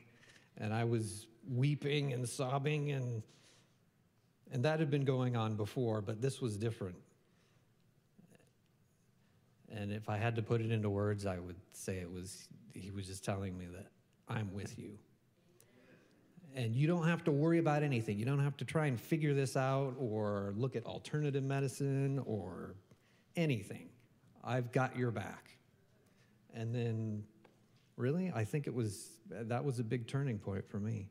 [0.58, 3.22] and I was weeping and sobbing, and
[4.50, 6.96] and that had been going on before, but this was different.
[9.70, 12.90] And if I had to put it into words, I would say it was he
[12.90, 13.86] was just telling me that
[14.28, 14.98] I'm with you.
[16.54, 18.18] And you don't have to worry about anything.
[18.18, 22.74] You don't have to try and figure this out or look at alternative medicine or
[23.36, 23.88] anything.
[24.42, 25.50] I've got your back.
[26.54, 27.22] And then,
[27.96, 31.10] really, I think it was that was a big turning point for me.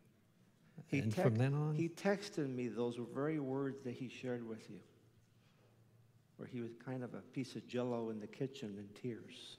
[0.88, 4.70] He and from then on, He texted me those very words that he shared with
[4.70, 4.80] you,
[6.38, 9.57] where he was kind of a piece of jello in the kitchen in tears.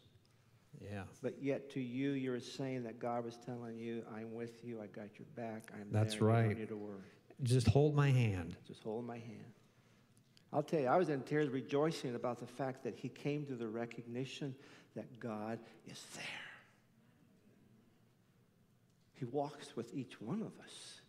[0.80, 4.80] Yeah, But yet to you, you're saying that God was telling you, I'm with you,
[4.80, 6.48] I got your back, I'm That's there, you right.
[6.48, 7.02] don't need to worry.
[7.42, 8.56] just hold my hand.
[8.66, 9.52] Just hold my hand.
[10.52, 13.54] I'll tell you, I was in tears rejoicing about the fact that he came to
[13.54, 14.54] the recognition
[14.96, 16.24] that God is there.
[19.14, 21.00] He walks with each one of us.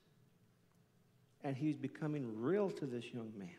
[1.43, 3.49] And he's becoming real to this young man.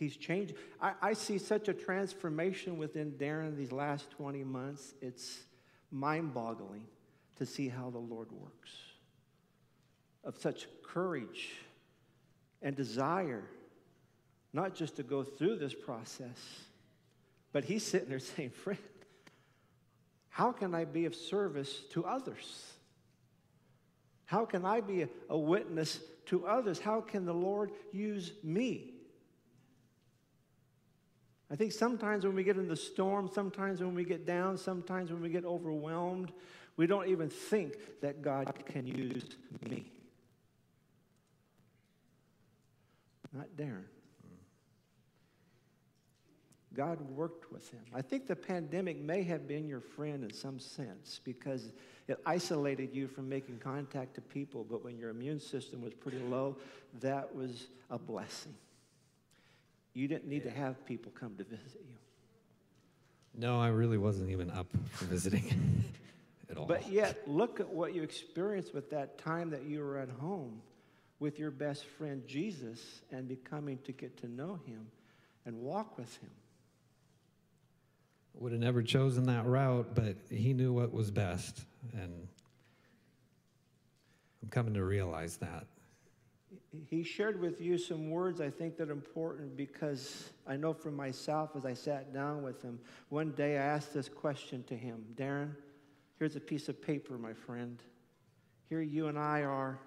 [0.00, 0.54] He's changed.
[0.80, 4.94] I, I see such a transformation within Darren these last 20 months.
[5.02, 5.40] It's
[5.92, 6.86] mind boggling
[7.36, 8.70] to see how the Lord works.
[10.24, 11.50] Of such courage
[12.62, 13.44] and desire,
[14.54, 16.38] not just to go through this process,
[17.52, 18.78] but he's sitting there saying, Friend,
[20.30, 22.72] how can I be of service to others?
[24.24, 26.80] How can I be a, a witness to others?
[26.80, 28.94] How can the Lord use me?
[31.50, 35.10] I think sometimes when we get in the storm, sometimes when we get down, sometimes
[35.10, 36.32] when we get overwhelmed,
[36.76, 39.24] we don't even think that God can use
[39.68, 39.90] me.
[43.32, 43.84] Not Darren.
[46.72, 47.82] God worked with him.
[47.92, 51.72] I think the pandemic may have been your friend in some sense because
[52.06, 56.20] it isolated you from making contact to people, but when your immune system was pretty
[56.20, 56.56] low,
[57.00, 58.54] that was a blessing.
[59.94, 61.96] You didn't need to have people come to visit you.
[63.36, 65.84] No, I really wasn't even up for visiting
[66.50, 66.66] at all.
[66.66, 70.60] But yet, look at what you experienced with that time that you were at home
[71.20, 72.80] with your best friend Jesus
[73.12, 74.86] and becoming to get to know him
[75.44, 76.30] and walk with him.
[78.34, 81.62] Would have never chosen that route, but he knew what was best.
[81.92, 82.26] And
[84.42, 85.66] I'm coming to realize that.
[86.88, 90.92] He shared with you some words I think that are important because I know for
[90.92, 92.78] myself as I sat down with him,
[93.08, 95.56] one day I asked this question to him Darren,
[96.18, 97.82] here's a piece of paper, my friend.
[98.68, 99.80] Here you and I are.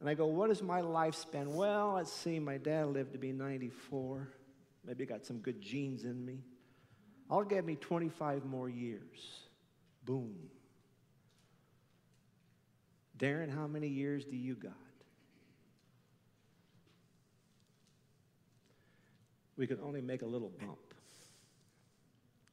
[0.00, 1.46] And I go, What is my lifespan?
[1.46, 4.28] Well, let's see, my dad lived to be 94.
[4.84, 6.40] Maybe got some good genes in me.
[7.30, 9.40] I'll give me 25 more years.
[10.04, 10.34] Boom.
[13.18, 14.72] Darren, how many years do you got?
[19.58, 20.78] We could only make a little bump.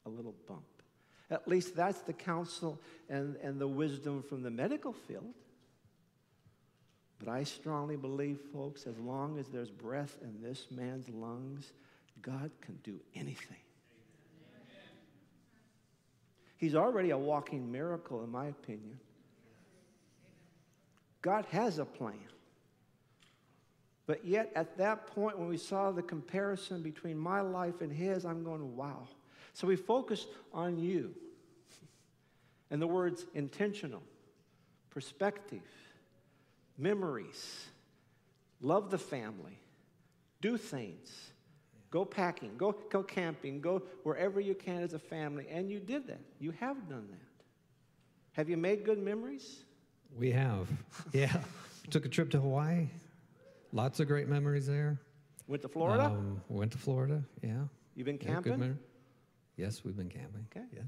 [0.04, 0.64] A little bump.
[1.30, 5.32] At least that's the counsel and, and the wisdom from the medical field.
[7.18, 11.72] But I strongly believe, folks, as long as there's breath in this man's lungs,
[12.20, 13.56] God can do anything.
[16.58, 18.98] He's already a walking miracle, in my opinion.
[21.22, 22.14] God has a plan.
[24.06, 28.24] But yet, at that point, when we saw the comparison between my life and his,
[28.24, 29.08] I'm going, wow.
[29.52, 31.14] So we focused on you.
[32.70, 34.02] And the words intentional,
[34.90, 35.62] perspective,
[36.78, 37.66] memories,
[38.60, 39.58] love the family,
[40.40, 41.30] do things,
[41.90, 45.46] go packing, go, go camping, go wherever you can as a family.
[45.50, 46.20] And you did that.
[46.38, 47.44] You have done that.
[48.32, 49.64] Have you made good memories?
[50.16, 50.68] We have.
[51.12, 51.40] Yeah.
[51.90, 52.88] Took a trip to Hawaii.
[53.72, 54.98] Lots of great memories there.
[55.48, 56.06] Went to Florida?
[56.06, 57.64] Um, went to Florida, yeah.
[57.94, 58.58] You've been camping?
[58.58, 58.78] mem-
[59.56, 60.46] yes, we've been camping.
[60.50, 60.66] Okay.
[60.74, 60.84] Yes.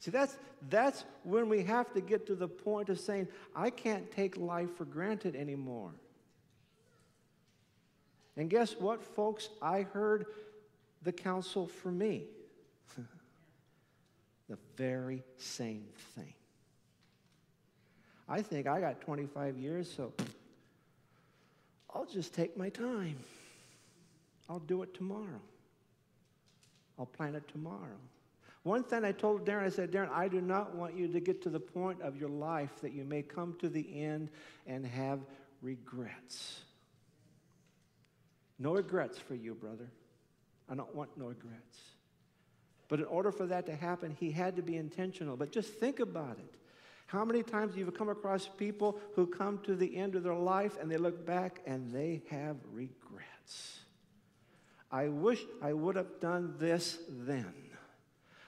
[0.00, 0.36] See, that's,
[0.70, 4.74] that's when we have to get to the point of saying, I can't take life
[4.76, 5.92] for granted anymore.
[8.36, 9.50] And guess what, folks?
[9.60, 10.26] I heard
[11.02, 12.24] the counsel for me.
[14.48, 15.84] the very same
[16.14, 16.32] thing.
[18.26, 20.14] I think I got 25 years, so
[21.94, 23.16] I'll just take my time.
[24.48, 25.40] I'll do it tomorrow.
[26.98, 27.98] I'll plan it tomorrow.
[28.62, 31.42] One thing I told Darren, I said, Darren, I do not want you to get
[31.42, 34.28] to the point of your life that you may come to the end
[34.66, 35.20] and have
[35.62, 36.60] regrets.
[38.58, 39.90] No regrets for you, brother.
[40.68, 41.78] I don't want no regrets.
[42.88, 45.36] But in order for that to happen, he had to be intentional.
[45.36, 46.54] But just think about it.
[47.10, 50.78] How many times you've come across people who come to the end of their life
[50.80, 53.80] and they look back and they have regrets?
[54.92, 57.52] I wish I would have done this then.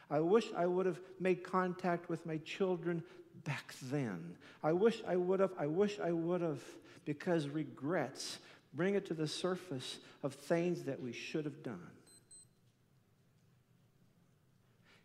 [0.09, 3.03] I wish I would have made contact with my children
[3.43, 4.37] back then.
[4.63, 6.63] I wish I would have, I wish I would have,
[7.05, 8.39] because regrets
[8.75, 11.81] bring it to the surface of things that we should have done.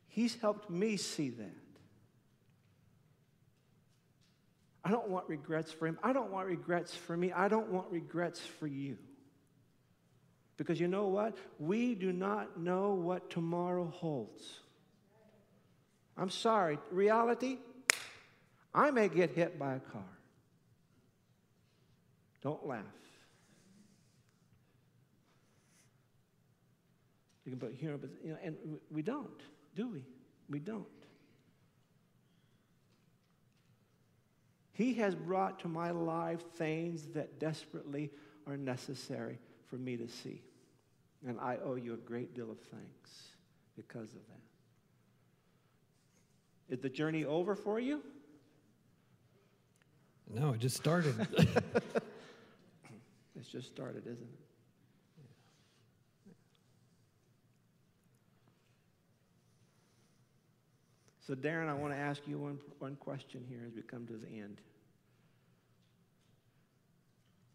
[0.08, 1.67] He's helped me see that.
[4.88, 6.00] I don't want regrets for him.
[6.02, 7.34] I don't want regrets for me.
[7.34, 8.98] I don't want regrets for you.
[10.56, 11.36] Because you know what?
[11.60, 14.46] We do not know what tomorrow holds.
[16.18, 16.80] I'm sorry.
[16.90, 17.58] Reality,
[18.74, 20.18] I may get hit by a car.
[22.42, 22.86] Don't laugh.
[27.44, 28.56] You can put humor, but you know, and
[28.90, 29.42] we don't,
[29.76, 30.06] do we?
[30.50, 30.86] We don't.
[34.78, 38.12] He has brought to my life things that desperately
[38.46, 40.44] are necessary for me to see.
[41.28, 43.30] And I owe you a great deal of thanks
[43.76, 44.44] because of that.
[46.76, 48.04] Is the journey over for you?
[50.32, 51.16] No, it just started.
[53.36, 54.47] it's just started, isn't it?
[61.28, 64.14] So, Darren, I want to ask you one, one question here as we come to
[64.14, 64.62] the end.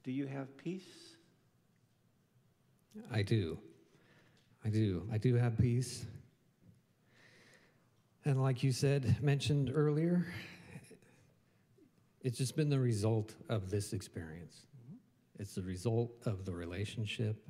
[0.05, 1.16] Do you have peace?
[3.11, 3.57] I do.
[4.62, 5.09] I do.
[5.11, 6.05] I do have peace.
[8.27, 10.27] And like you said, mentioned earlier,
[12.20, 14.66] it's just been the result of this experience.
[15.39, 17.49] It's the result of the relationship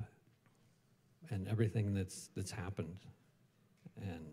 [1.31, 2.99] and everything that's that's happened.
[4.01, 4.32] And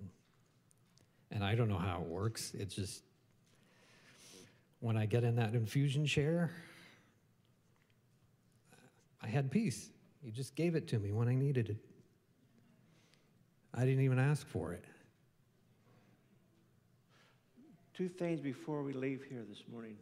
[1.31, 2.53] and I don't know how it works.
[2.55, 3.03] It's just
[4.81, 6.51] when I get in that infusion chair,
[9.23, 9.91] I had peace.
[10.23, 11.79] He just gave it to me when I needed it.
[13.75, 14.85] I didn't even ask for it.
[17.95, 19.97] Two things before we leave here this morning.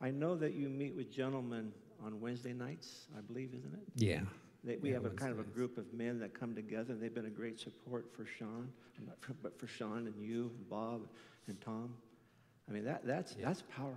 [0.00, 1.72] I know that you meet with gentlemen
[2.04, 3.82] on Wednesday nights, I believe, isn't it?
[3.94, 4.22] Yeah.
[4.64, 6.92] They, we Yeah, have a kind of a group of men that come together.
[6.92, 8.72] And they've been a great support for Sean,
[9.20, 11.08] for- but for Sean and you and Bob
[11.48, 11.94] and Tom.
[12.68, 13.96] I mean, that, that's, that's powerful.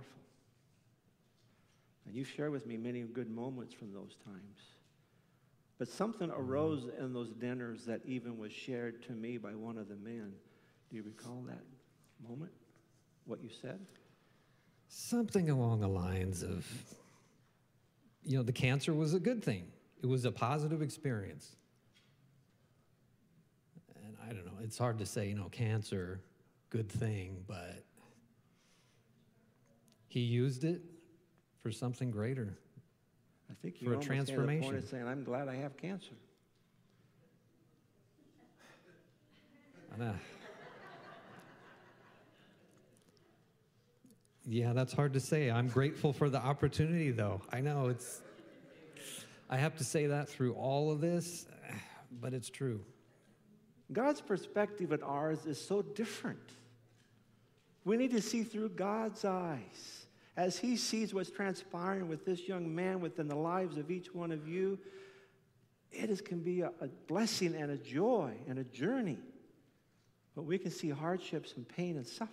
[2.04, 4.60] And you've shared with me many good moments from those times.
[5.78, 6.40] But something mm-hmm.
[6.40, 10.32] arose in those dinners that even was shared to me by one of the men.
[10.90, 11.64] Do you recall that
[12.28, 12.52] moment?
[13.24, 13.80] What you said?
[14.88, 16.66] Something along the lines of,
[18.22, 19.66] you know, the cancer was a good thing.
[20.02, 21.56] It was a positive experience.
[24.04, 26.20] And I don't know, it's hard to say, you know, cancer,
[26.70, 27.84] good thing, but
[30.08, 30.82] he used it
[31.62, 32.58] for something greater.
[33.50, 34.76] I think For you a almost came to the point transformation.
[34.84, 36.14] of saying, I'm glad I have cancer.
[39.94, 40.12] And, uh,
[44.44, 45.50] yeah, that's hard to say.
[45.50, 47.40] I'm grateful for the opportunity, though.
[47.52, 48.20] I know it's,
[49.48, 51.46] I have to say that through all of this,
[52.20, 52.84] but it's true.
[53.92, 56.40] God's perspective and ours is so different.
[57.84, 60.06] We need to see through God's eyes.
[60.36, 64.32] As He sees what's transpiring with this young man within the lives of each one
[64.32, 64.78] of you,
[65.92, 69.18] it is, can be a, a blessing and a joy and a journey.
[70.34, 72.32] But we can see hardships and pain and suffering.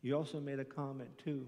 [0.00, 1.46] You also made a comment, too.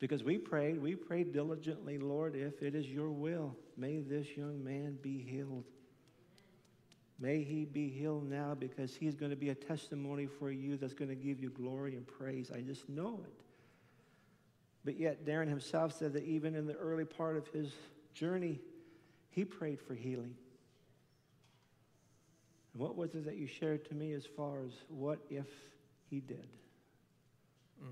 [0.00, 4.64] Because we prayed, we prayed diligently, Lord, if it is your will, may this young
[4.64, 5.64] man be healed.
[7.18, 10.94] May he be healed now because he's going to be a testimony for you that's
[10.94, 12.50] going to give you glory and praise.
[12.50, 13.42] I just know it.
[14.86, 17.70] But yet, Darren himself said that even in the early part of his
[18.14, 18.58] journey,
[19.28, 20.34] he prayed for healing.
[22.72, 25.46] And what was it that you shared to me as far as what if
[26.08, 26.48] he did?
[27.82, 27.88] Yeah,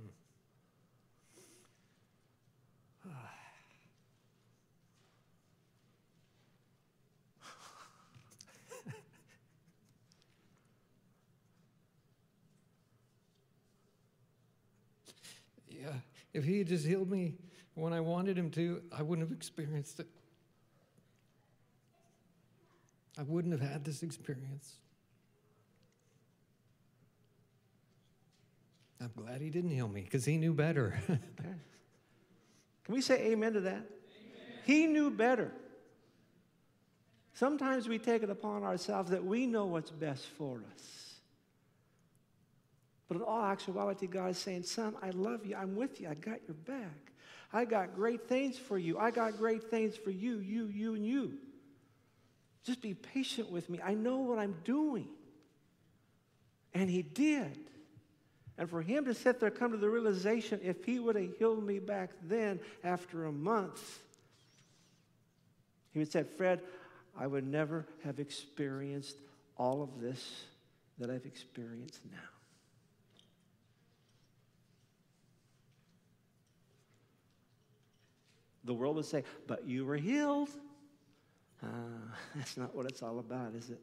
[16.38, 17.34] If he had just healed me
[17.74, 20.06] when I wanted him to, I wouldn't have experienced it.
[23.18, 24.76] I wouldn't have had this experience.
[29.00, 30.96] I'm glad he didn't heal me because he knew better.
[31.08, 33.72] Can we say amen to that?
[33.72, 33.88] Amen.
[34.64, 35.50] He knew better.
[37.34, 41.07] Sometimes we take it upon ourselves that we know what's best for us.
[43.08, 45.56] But in all actuality, God is saying, Son, I love you.
[45.56, 46.08] I'm with you.
[46.08, 47.12] I got your back.
[47.52, 48.98] I got great things for you.
[48.98, 51.32] I got great things for you, you, you, and you.
[52.64, 53.80] Just be patient with me.
[53.82, 55.08] I know what I'm doing.
[56.74, 57.58] And He did.
[58.58, 61.64] And for him to sit there, come to the realization, if he would have healed
[61.64, 64.00] me back then after a month,
[65.92, 66.60] he would have said, Fred,
[67.16, 69.16] I would never have experienced
[69.56, 70.42] all of this
[70.98, 72.37] that I've experienced now.
[78.68, 80.50] The world would say, but you were healed.
[81.62, 81.68] Uh,
[82.36, 83.80] that's not what it's all about, is it?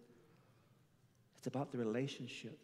[1.39, 2.59] It's about the relationship.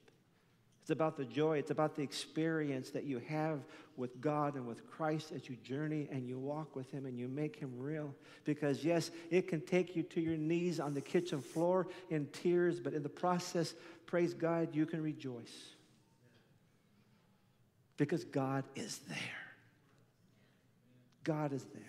[0.81, 1.57] It's about the joy.
[1.57, 3.61] It's about the experience that you have
[3.97, 7.27] with God and with Christ as you journey and you walk with Him and you
[7.27, 8.13] make Him real.
[8.45, 12.79] Because, yes, it can take you to your knees on the kitchen floor in tears,
[12.79, 13.73] but in the process,
[14.05, 15.71] praise God, you can rejoice.
[17.97, 19.17] Because God is there.
[21.23, 21.81] God is there.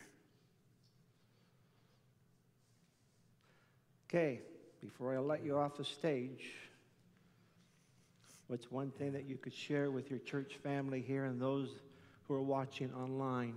[4.15, 4.41] Okay,
[4.83, 6.53] before I let you off the stage,
[8.53, 11.71] What's one thing that you could share with your church family here and those
[12.29, 13.55] who are watching online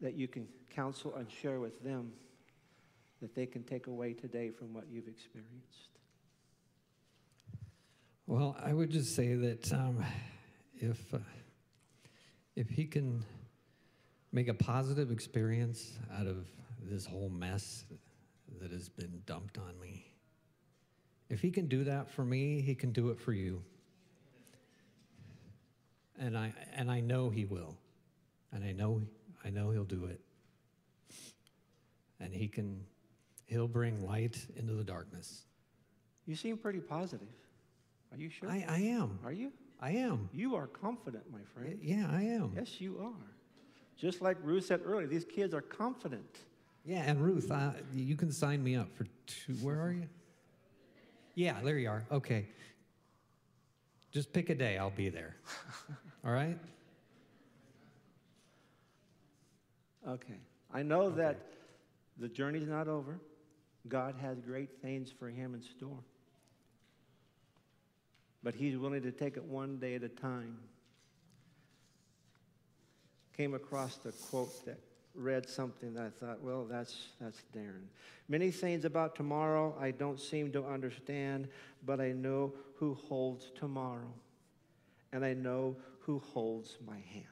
[0.00, 2.12] that you can counsel and share with them
[3.20, 5.98] that they can take away today from what you've experienced?
[8.28, 10.04] Well, I would just say that um,
[10.76, 11.18] if uh,
[12.54, 13.24] if he can
[14.30, 16.46] make a positive experience out of
[16.88, 17.84] this whole mess
[18.60, 20.06] that has been dumped on me,
[21.28, 23.62] if he can do that for me, he can do it for you.
[26.18, 27.76] And I and I know he will.
[28.52, 29.02] And I know
[29.44, 30.20] I know he'll do it.
[32.20, 32.84] And he can
[33.44, 35.44] he'll bring light into the darkness.
[36.26, 37.28] You seem pretty positive.
[38.12, 38.48] Are you sure?
[38.48, 39.18] I, I am.
[39.24, 39.52] Are you?
[39.80, 40.28] I am.
[40.32, 41.78] You are confident, my friend.
[41.82, 42.52] Yeah, I am.
[42.56, 43.34] Yes, you are.
[43.96, 46.38] Just like Ruth said earlier, these kids are confident.
[46.86, 49.54] Yeah, and Ruth, uh, you can sign me up for two.
[49.54, 50.08] Where are you?
[51.34, 52.04] Yeah, there you are.
[52.12, 52.46] Okay.
[54.12, 55.34] Just pick a day, I'll be there.
[56.24, 56.56] All right?
[60.08, 60.38] Okay.
[60.72, 61.16] I know okay.
[61.22, 61.36] that
[62.18, 63.18] the journey's not over.
[63.88, 65.98] God has great things for him in store.
[68.44, 70.56] But he's willing to take it one day at a time.
[73.36, 74.78] Came across the quote that
[75.16, 77.86] read something that I thought, well, that's, that's Darren.
[78.28, 81.48] Many things about tomorrow I don't seem to understand,
[81.84, 84.12] but I know who holds tomorrow,
[85.12, 87.24] and I know who holds my hand.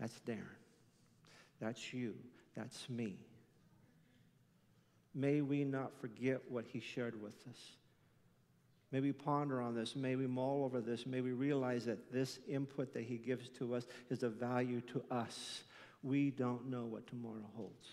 [0.00, 0.44] That's Darren.
[1.60, 2.14] That's you.
[2.56, 3.16] That's me.
[5.14, 7.58] May we not forget what he shared with us.
[8.90, 9.94] May we ponder on this.
[9.94, 11.06] May we mull over this.
[11.06, 15.02] May we realize that this input that He gives to us is of value to
[15.10, 15.62] us.
[16.02, 17.86] We don't know what tomorrow holds.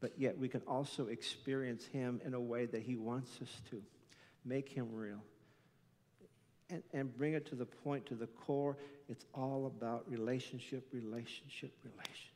[0.00, 3.82] But yet we can also experience Him in a way that He wants us to.
[4.44, 5.22] Make Him real.
[6.70, 8.76] And, and bring it to the point, to the core.
[9.08, 12.28] It's all about relationship, relationship, relationship.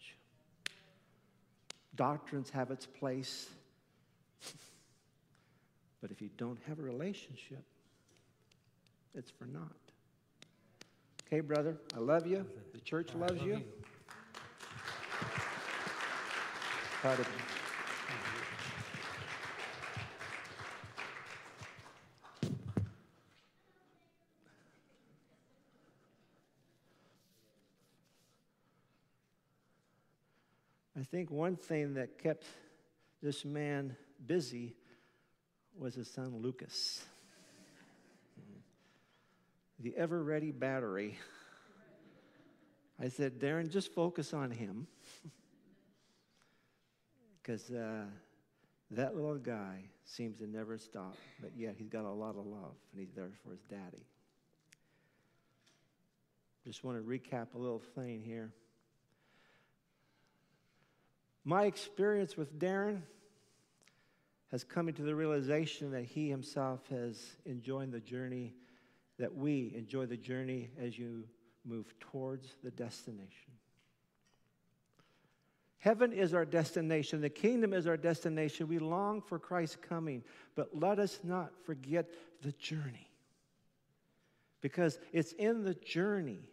[1.95, 3.49] Doctrines have its place.
[6.01, 7.65] But if you don't have a relationship,
[9.15, 9.73] it's for naught.
[11.27, 12.47] Okay, brother, I love you.
[12.73, 13.55] The church loves love you.
[13.55, 13.65] you.
[17.01, 17.57] Proud of you.
[30.99, 32.45] I think one thing that kept
[33.23, 33.97] this man
[34.27, 34.75] busy
[35.79, 37.05] was his son Lucas.
[39.79, 41.19] The ever ready battery.
[43.01, 44.87] I said, Darren, just focus on him.
[47.43, 48.07] Because uh,
[48.91, 52.75] that little guy seems to never stop, but yet he's got a lot of love,
[52.91, 54.05] and he's there for his daddy.
[56.65, 58.51] Just want to recap a little thing here.
[61.45, 63.03] My experience with Darren
[64.51, 68.55] has come into the realization that he himself has enjoyed the journey,
[69.19, 71.25] that we enjoy the journey as you
[71.65, 73.53] move towards the destination.
[75.79, 77.21] Heaven is our destination.
[77.21, 78.67] The kingdom is our destination.
[78.67, 80.25] We long for Christ's coming,
[80.55, 82.07] but let us not forget
[82.43, 83.11] the journey.
[84.61, 86.51] Because it's in the journey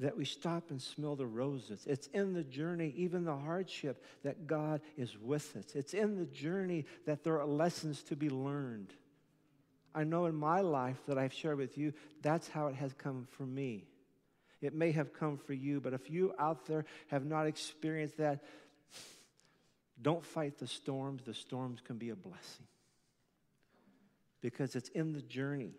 [0.00, 1.84] that we stop and smell the roses.
[1.86, 5.74] It's in the journey, even the hardship, that God is with us.
[5.74, 8.92] It's in the journey that there are lessons to be learned.
[9.94, 11.92] I know in my life that I've shared with you,
[12.22, 13.84] that's how it has come for me.
[14.60, 18.42] It may have come for you, but if you out there have not experienced that,
[20.02, 21.22] don't fight the storms.
[21.24, 22.66] The storms can be a blessing
[24.40, 25.72] because it's in the journey.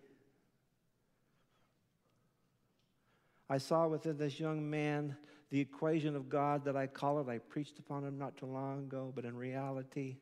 [3.49, 5.15] I saw within this young man
[5.51, 7.30] the equation of God that I call it.
[7.30, 10.17] I preached upon him not too long ago, but in reality,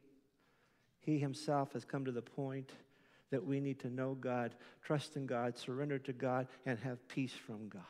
[0.99, 2.71] he himself has come to the point
[3.31, 7.33] that we need to know God, trust in God, surrender to God, and have peace
[7.33, 7.81] from God.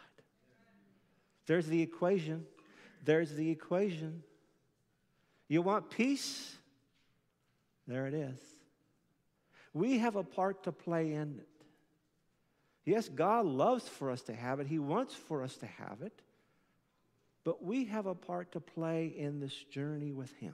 [1.45, 2.45] There's the equation.
[3.03, 4.23] There's the equation.
[5.49, 6.55] You want peace?
[7.87, 8.39] There it is.
[9.73, 11.41] We have a part to play in.
[12.85, 16.21] Yes, God loves for us to have it, He wants for us to have it.
[17.43, 20.53] But we have a part to play in this journey with Him.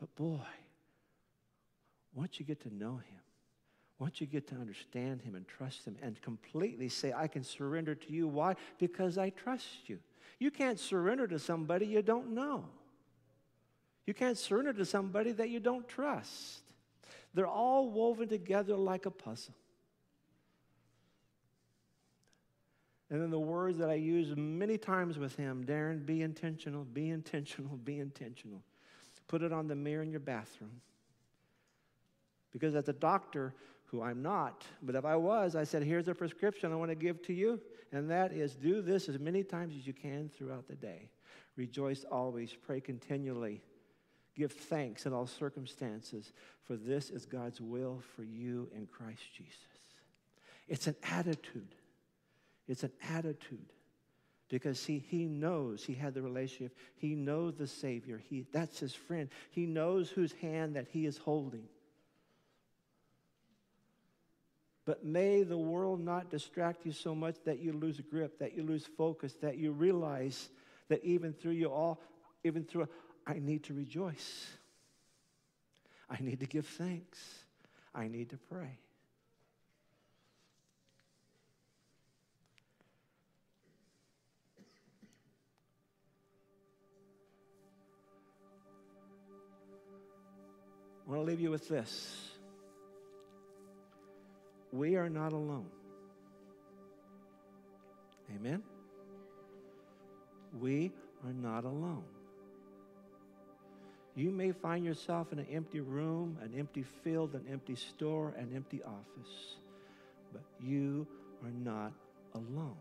[0.00, 0.40] But boy,
[2.14, 3.20] once you get to know Him,
[3.98, 7.94] once you get to understand Him and trust Him and completely say, I can surrender
[7.94, 8.28] to you.
[8.28, 8.54] Why?
[8.78, 9.98] Because I trust you.
[10.38, 12.64] You can't surrender to somebody you don't know.
[14.06, 16.62] You can't surrender to somebody that you don't trust.
[17.38, 19.54] They're all woven together like a puzzle.
[23.10, 27.10] And then the words that I use many times with him Darren, be intentional, be
[27.10, 28.60] intentional, be intentional.
[29.28, 30.80] Put it on the mirror in your bathroom.
[32.50, 33.54] Because as a doctor,
[33.84, 36.96] who I'm not, but if I was, I said, here's a prescription I want to
[36.96, 37.60] give to you,
[37.92, 41.08] and that is do this as many times as you can throughout the day.
[41.54, 43.62] Rejoice always, pray continually,
[44.38, 46.32] give thanks in all circumstances,
[46.64, 49.56] for this is God's will for you in Christ Jesus.
[50.68, 51.74] It's an attitude.
[52.68, 53.72] It's an attitude.
[54.48, 56.76] Because see, he knows he had the relationship.
[56.96, 58.22] He knows the Savior.
[58.30, 59.28] He, that's his friend.
[59.50, 61.64] He knows whose hand that he is holding.
[64.86, 68.62] But may the world not distract you so much that you lose grip, that you
[68.62, 70.48] lose focus, that you realize
[70.88, 72.00] that even through you all,
[72.42, 72.88] even through,
[73.28, 74.46] I need to rejoice.
[76.10, 77.18] I need to give thanks.
[77.94, 78.78] I need to pray.
[91.06, 92.28] I want to leave you with this
[94.72, 95.66] we are not alone.
[98.34, 98.62] Amen?
[100.60, 100.92] We
[101.24, 102.04] are not alone.
[104.18, 108.50] You may find yourself in an empty room, an empty field, an empty store, an
[108.52, 109.54] empty office,
[110.32, 111.06] but you
[111.44, 111.92] are not
[112.34, 112.74] alone.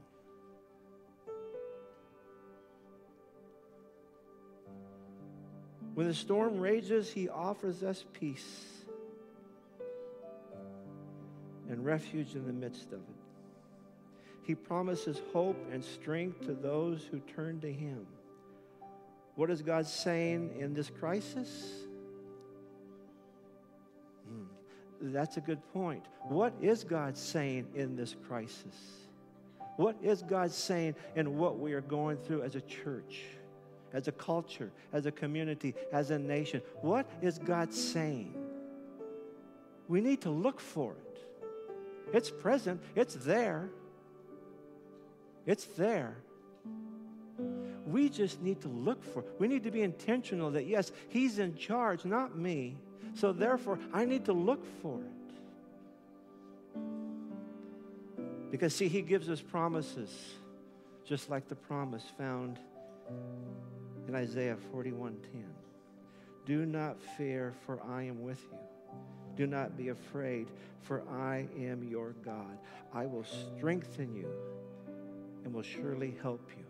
[5.93, 8.65] When the storm rages, he offers us peace
[11.69, 13.15] and refuge in the midst of it.
[14.41, 18.07] He promises hope and strength to those who turn to Him.
[19.37, 21.85] What is God saying in this crisis?
[24.27, 24.45] Hmm.
[25.13, 26.03] That's a good point.
[26.23, 28.75] What is God saying in this crisis?
[29.75, 33.25] What is God saying in what we are going through as a church,
[33.93, 36.63] as a culture, as a community, as a nation?
[36.81, 38.33] What is God saying?
[39.87, 41.23] We need to look for it.
[42.11, 43.69] It's present, it's there.
[45.45, 46.17] It's there.
[47.87, 49.23] We just need to look for.
[49.39, 52.75] We need to be intentional that, yes, He's in charge, not me.
[53.15, 55.07] So therefore, I need to look for it.
[58.51, 60.33] Because, see, He gives us promises,
[61.05, 62.59] just like the promise found
[64.07, 65.15] in Isaiah 41:10.
[66.45, 68.59] Do not fear, for I am with you.
[69.37, 70.47] Do not be afraid,
[70.81, 72.57] for I am your God.
[72.93, 74.29] I will strengthen you
[75.43, 76.66] and will surely help you.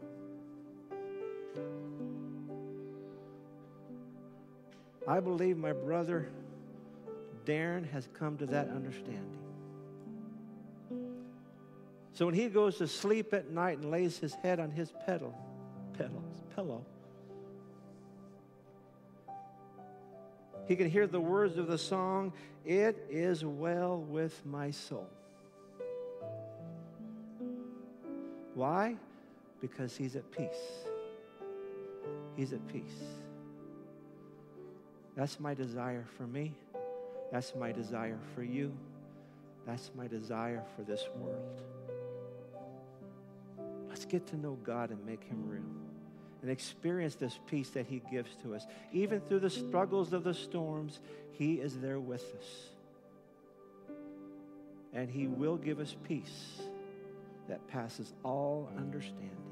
[5.07, 6.29] I believe my brother
[7.45, 9.39] Darren has come to that understanding.
[12.13, 15.33] So when he goes to sleep at night and lays his head on his pedal,
[16.55, 16.83] pillow,
[20.67, 22.33] He can hear the words of the song,
[22.65, 25.09] It is well with my soul.
[28.53, 28.97] Why?
[29.61, 30.87] Because he's at peace.
[32.35, 32.83] He's at peace.
[35.15, 36.53] That's my desire for me.
[37.31, 38.71] That's my desire for you.
[39.65, 41.61] That's my desire for this world.
[43.89, 45.63] Let's get to know God and make Him real
[46.41, 48.65] and experience this peace that He gives to us.
[48.93, 50.99] Even through the struggles of the storms,
[51.31, 52.69] He is there with us.
[54.93, 56.61] And He will give us peace
[57.49, 59.46] that passes all understanding.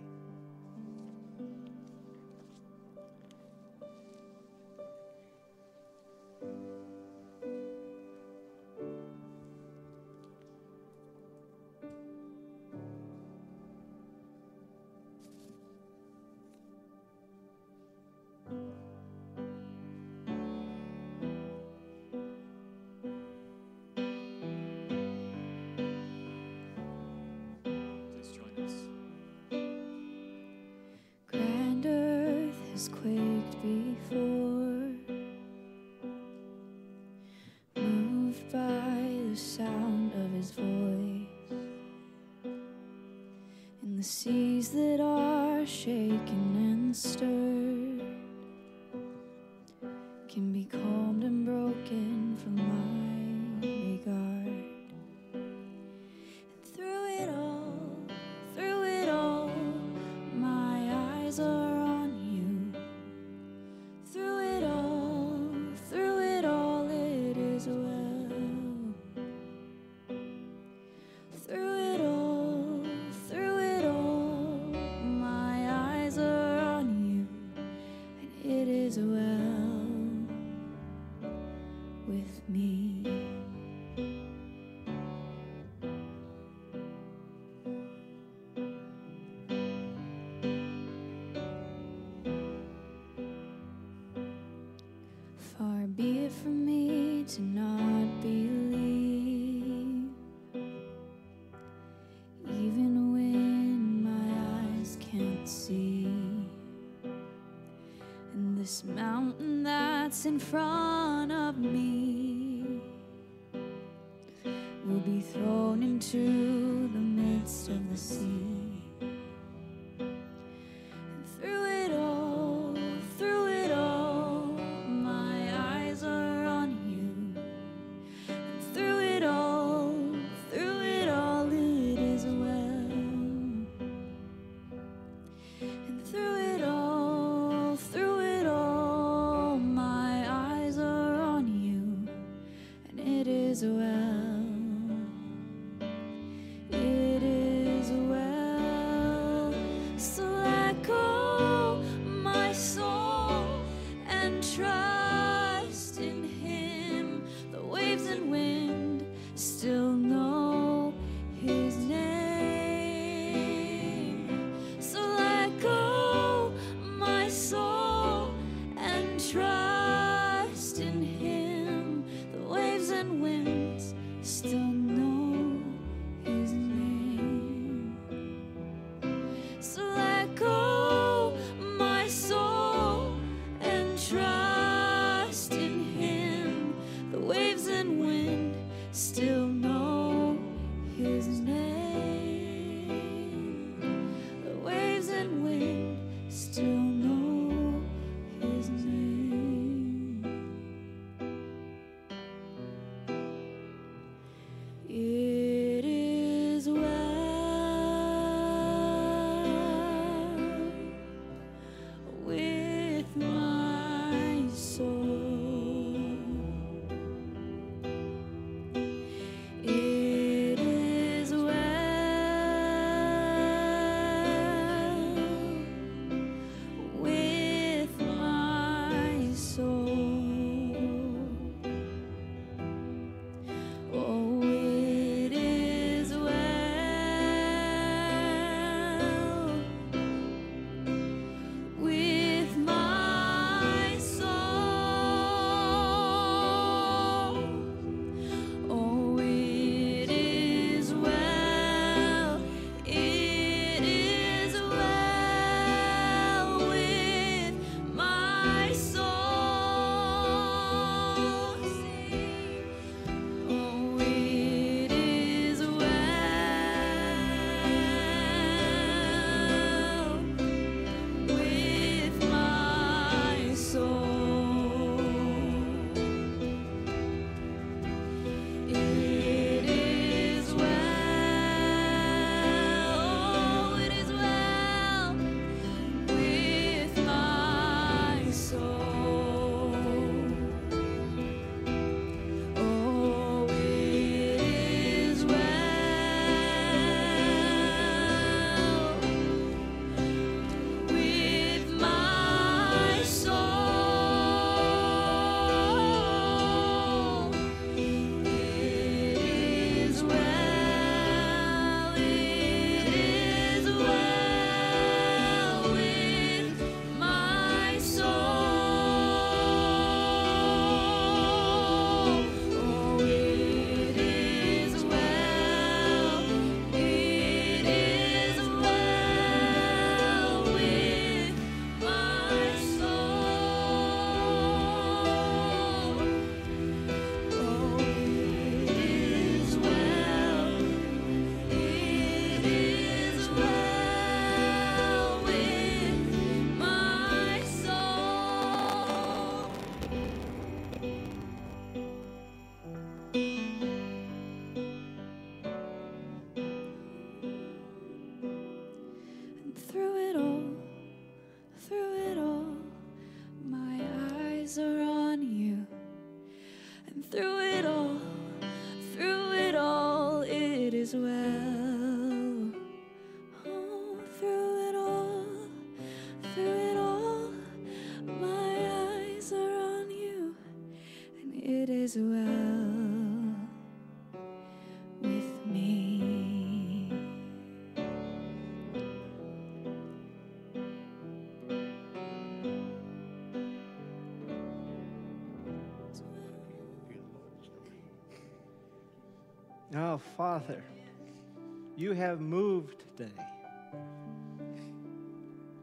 [401.96, 403.12] Have moved today.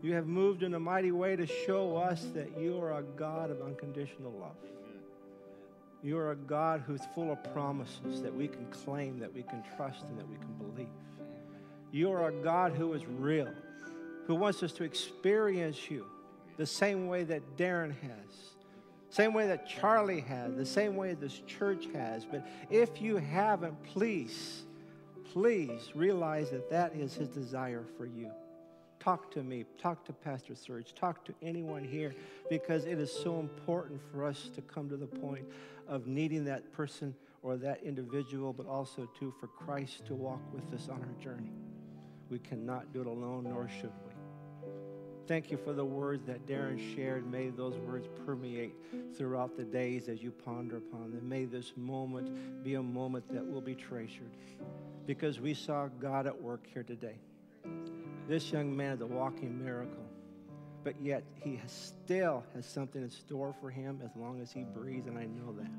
[0.03, 3.51] You have moved in a mighty way to show us that you are a God
[3.51, 4.57] of unconditional love.
[6.03, 9.63] You are a God who's full of promises that we can claim, that we can
[9.77, 10.89] trust, and that we can believe.
[11.93, 13.49] You are a God who is real,
[14.27, 16.07] who wants us to experience you
[16.57, 18.55] the same way that Darren has,
[19.11, 22.25] same way that Charlie has, the same way this church has.
[22.25, 24.63] But if you haven't, please,
[25.33, 28.31] please realize that that is his desire for you.
[29.01, 32.15] Talk to me, talk to Pastor Serge, talk to anyone here
[32.51, 35.45] because it is so important for us to come to the point
[35.89, 40.73] of needing that person or that individual, but also too for Christ to walk with
[40.79, 41.51] us on our journey.
[42.29, 44.13] We cannot do it alone, nor should we.
[45.27, 47.29] Thank you for the words that Darren shared.
[47.29, 48.75] May those words permeate
[49.17, 51.27] throughout the days as you ponder upon them.
[51.29, 54.31] May this moment be a moment that will be treasured
[55.07, 57.17] because we saw God at work here today.
[58.29, 60.05] This young man is a walking miracle,
[60.85, 64.63] but yet he has still has something in store for him as long as he
[64.63, 65.71] breathes, and I know that.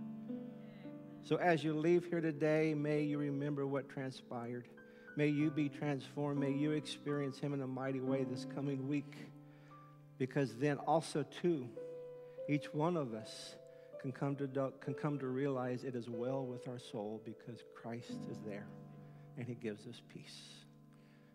[1.24, 4.68] So as you leave here today, may you remember what transpired.
[5.16, 6.40] May you be transformed.
[6.40, 9.16] May you experience him in a mighty way this coming week.
[10.18, 11.70] Because then also too,
[12.50, 13.56] each one of us
[14.02, 18.12] can come to can come to realize it is well with our soul because Christ
[18.30, 18.68] is there
[19.38, 20.42] and he gives us peace.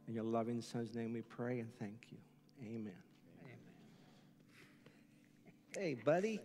[0.06, 2.18] In your loving son's name we pray and thank you.
[2.62, 2.92] Amen.
[3.44, 3.58] Amen.
[5.76, 6.40] Hey, buddy.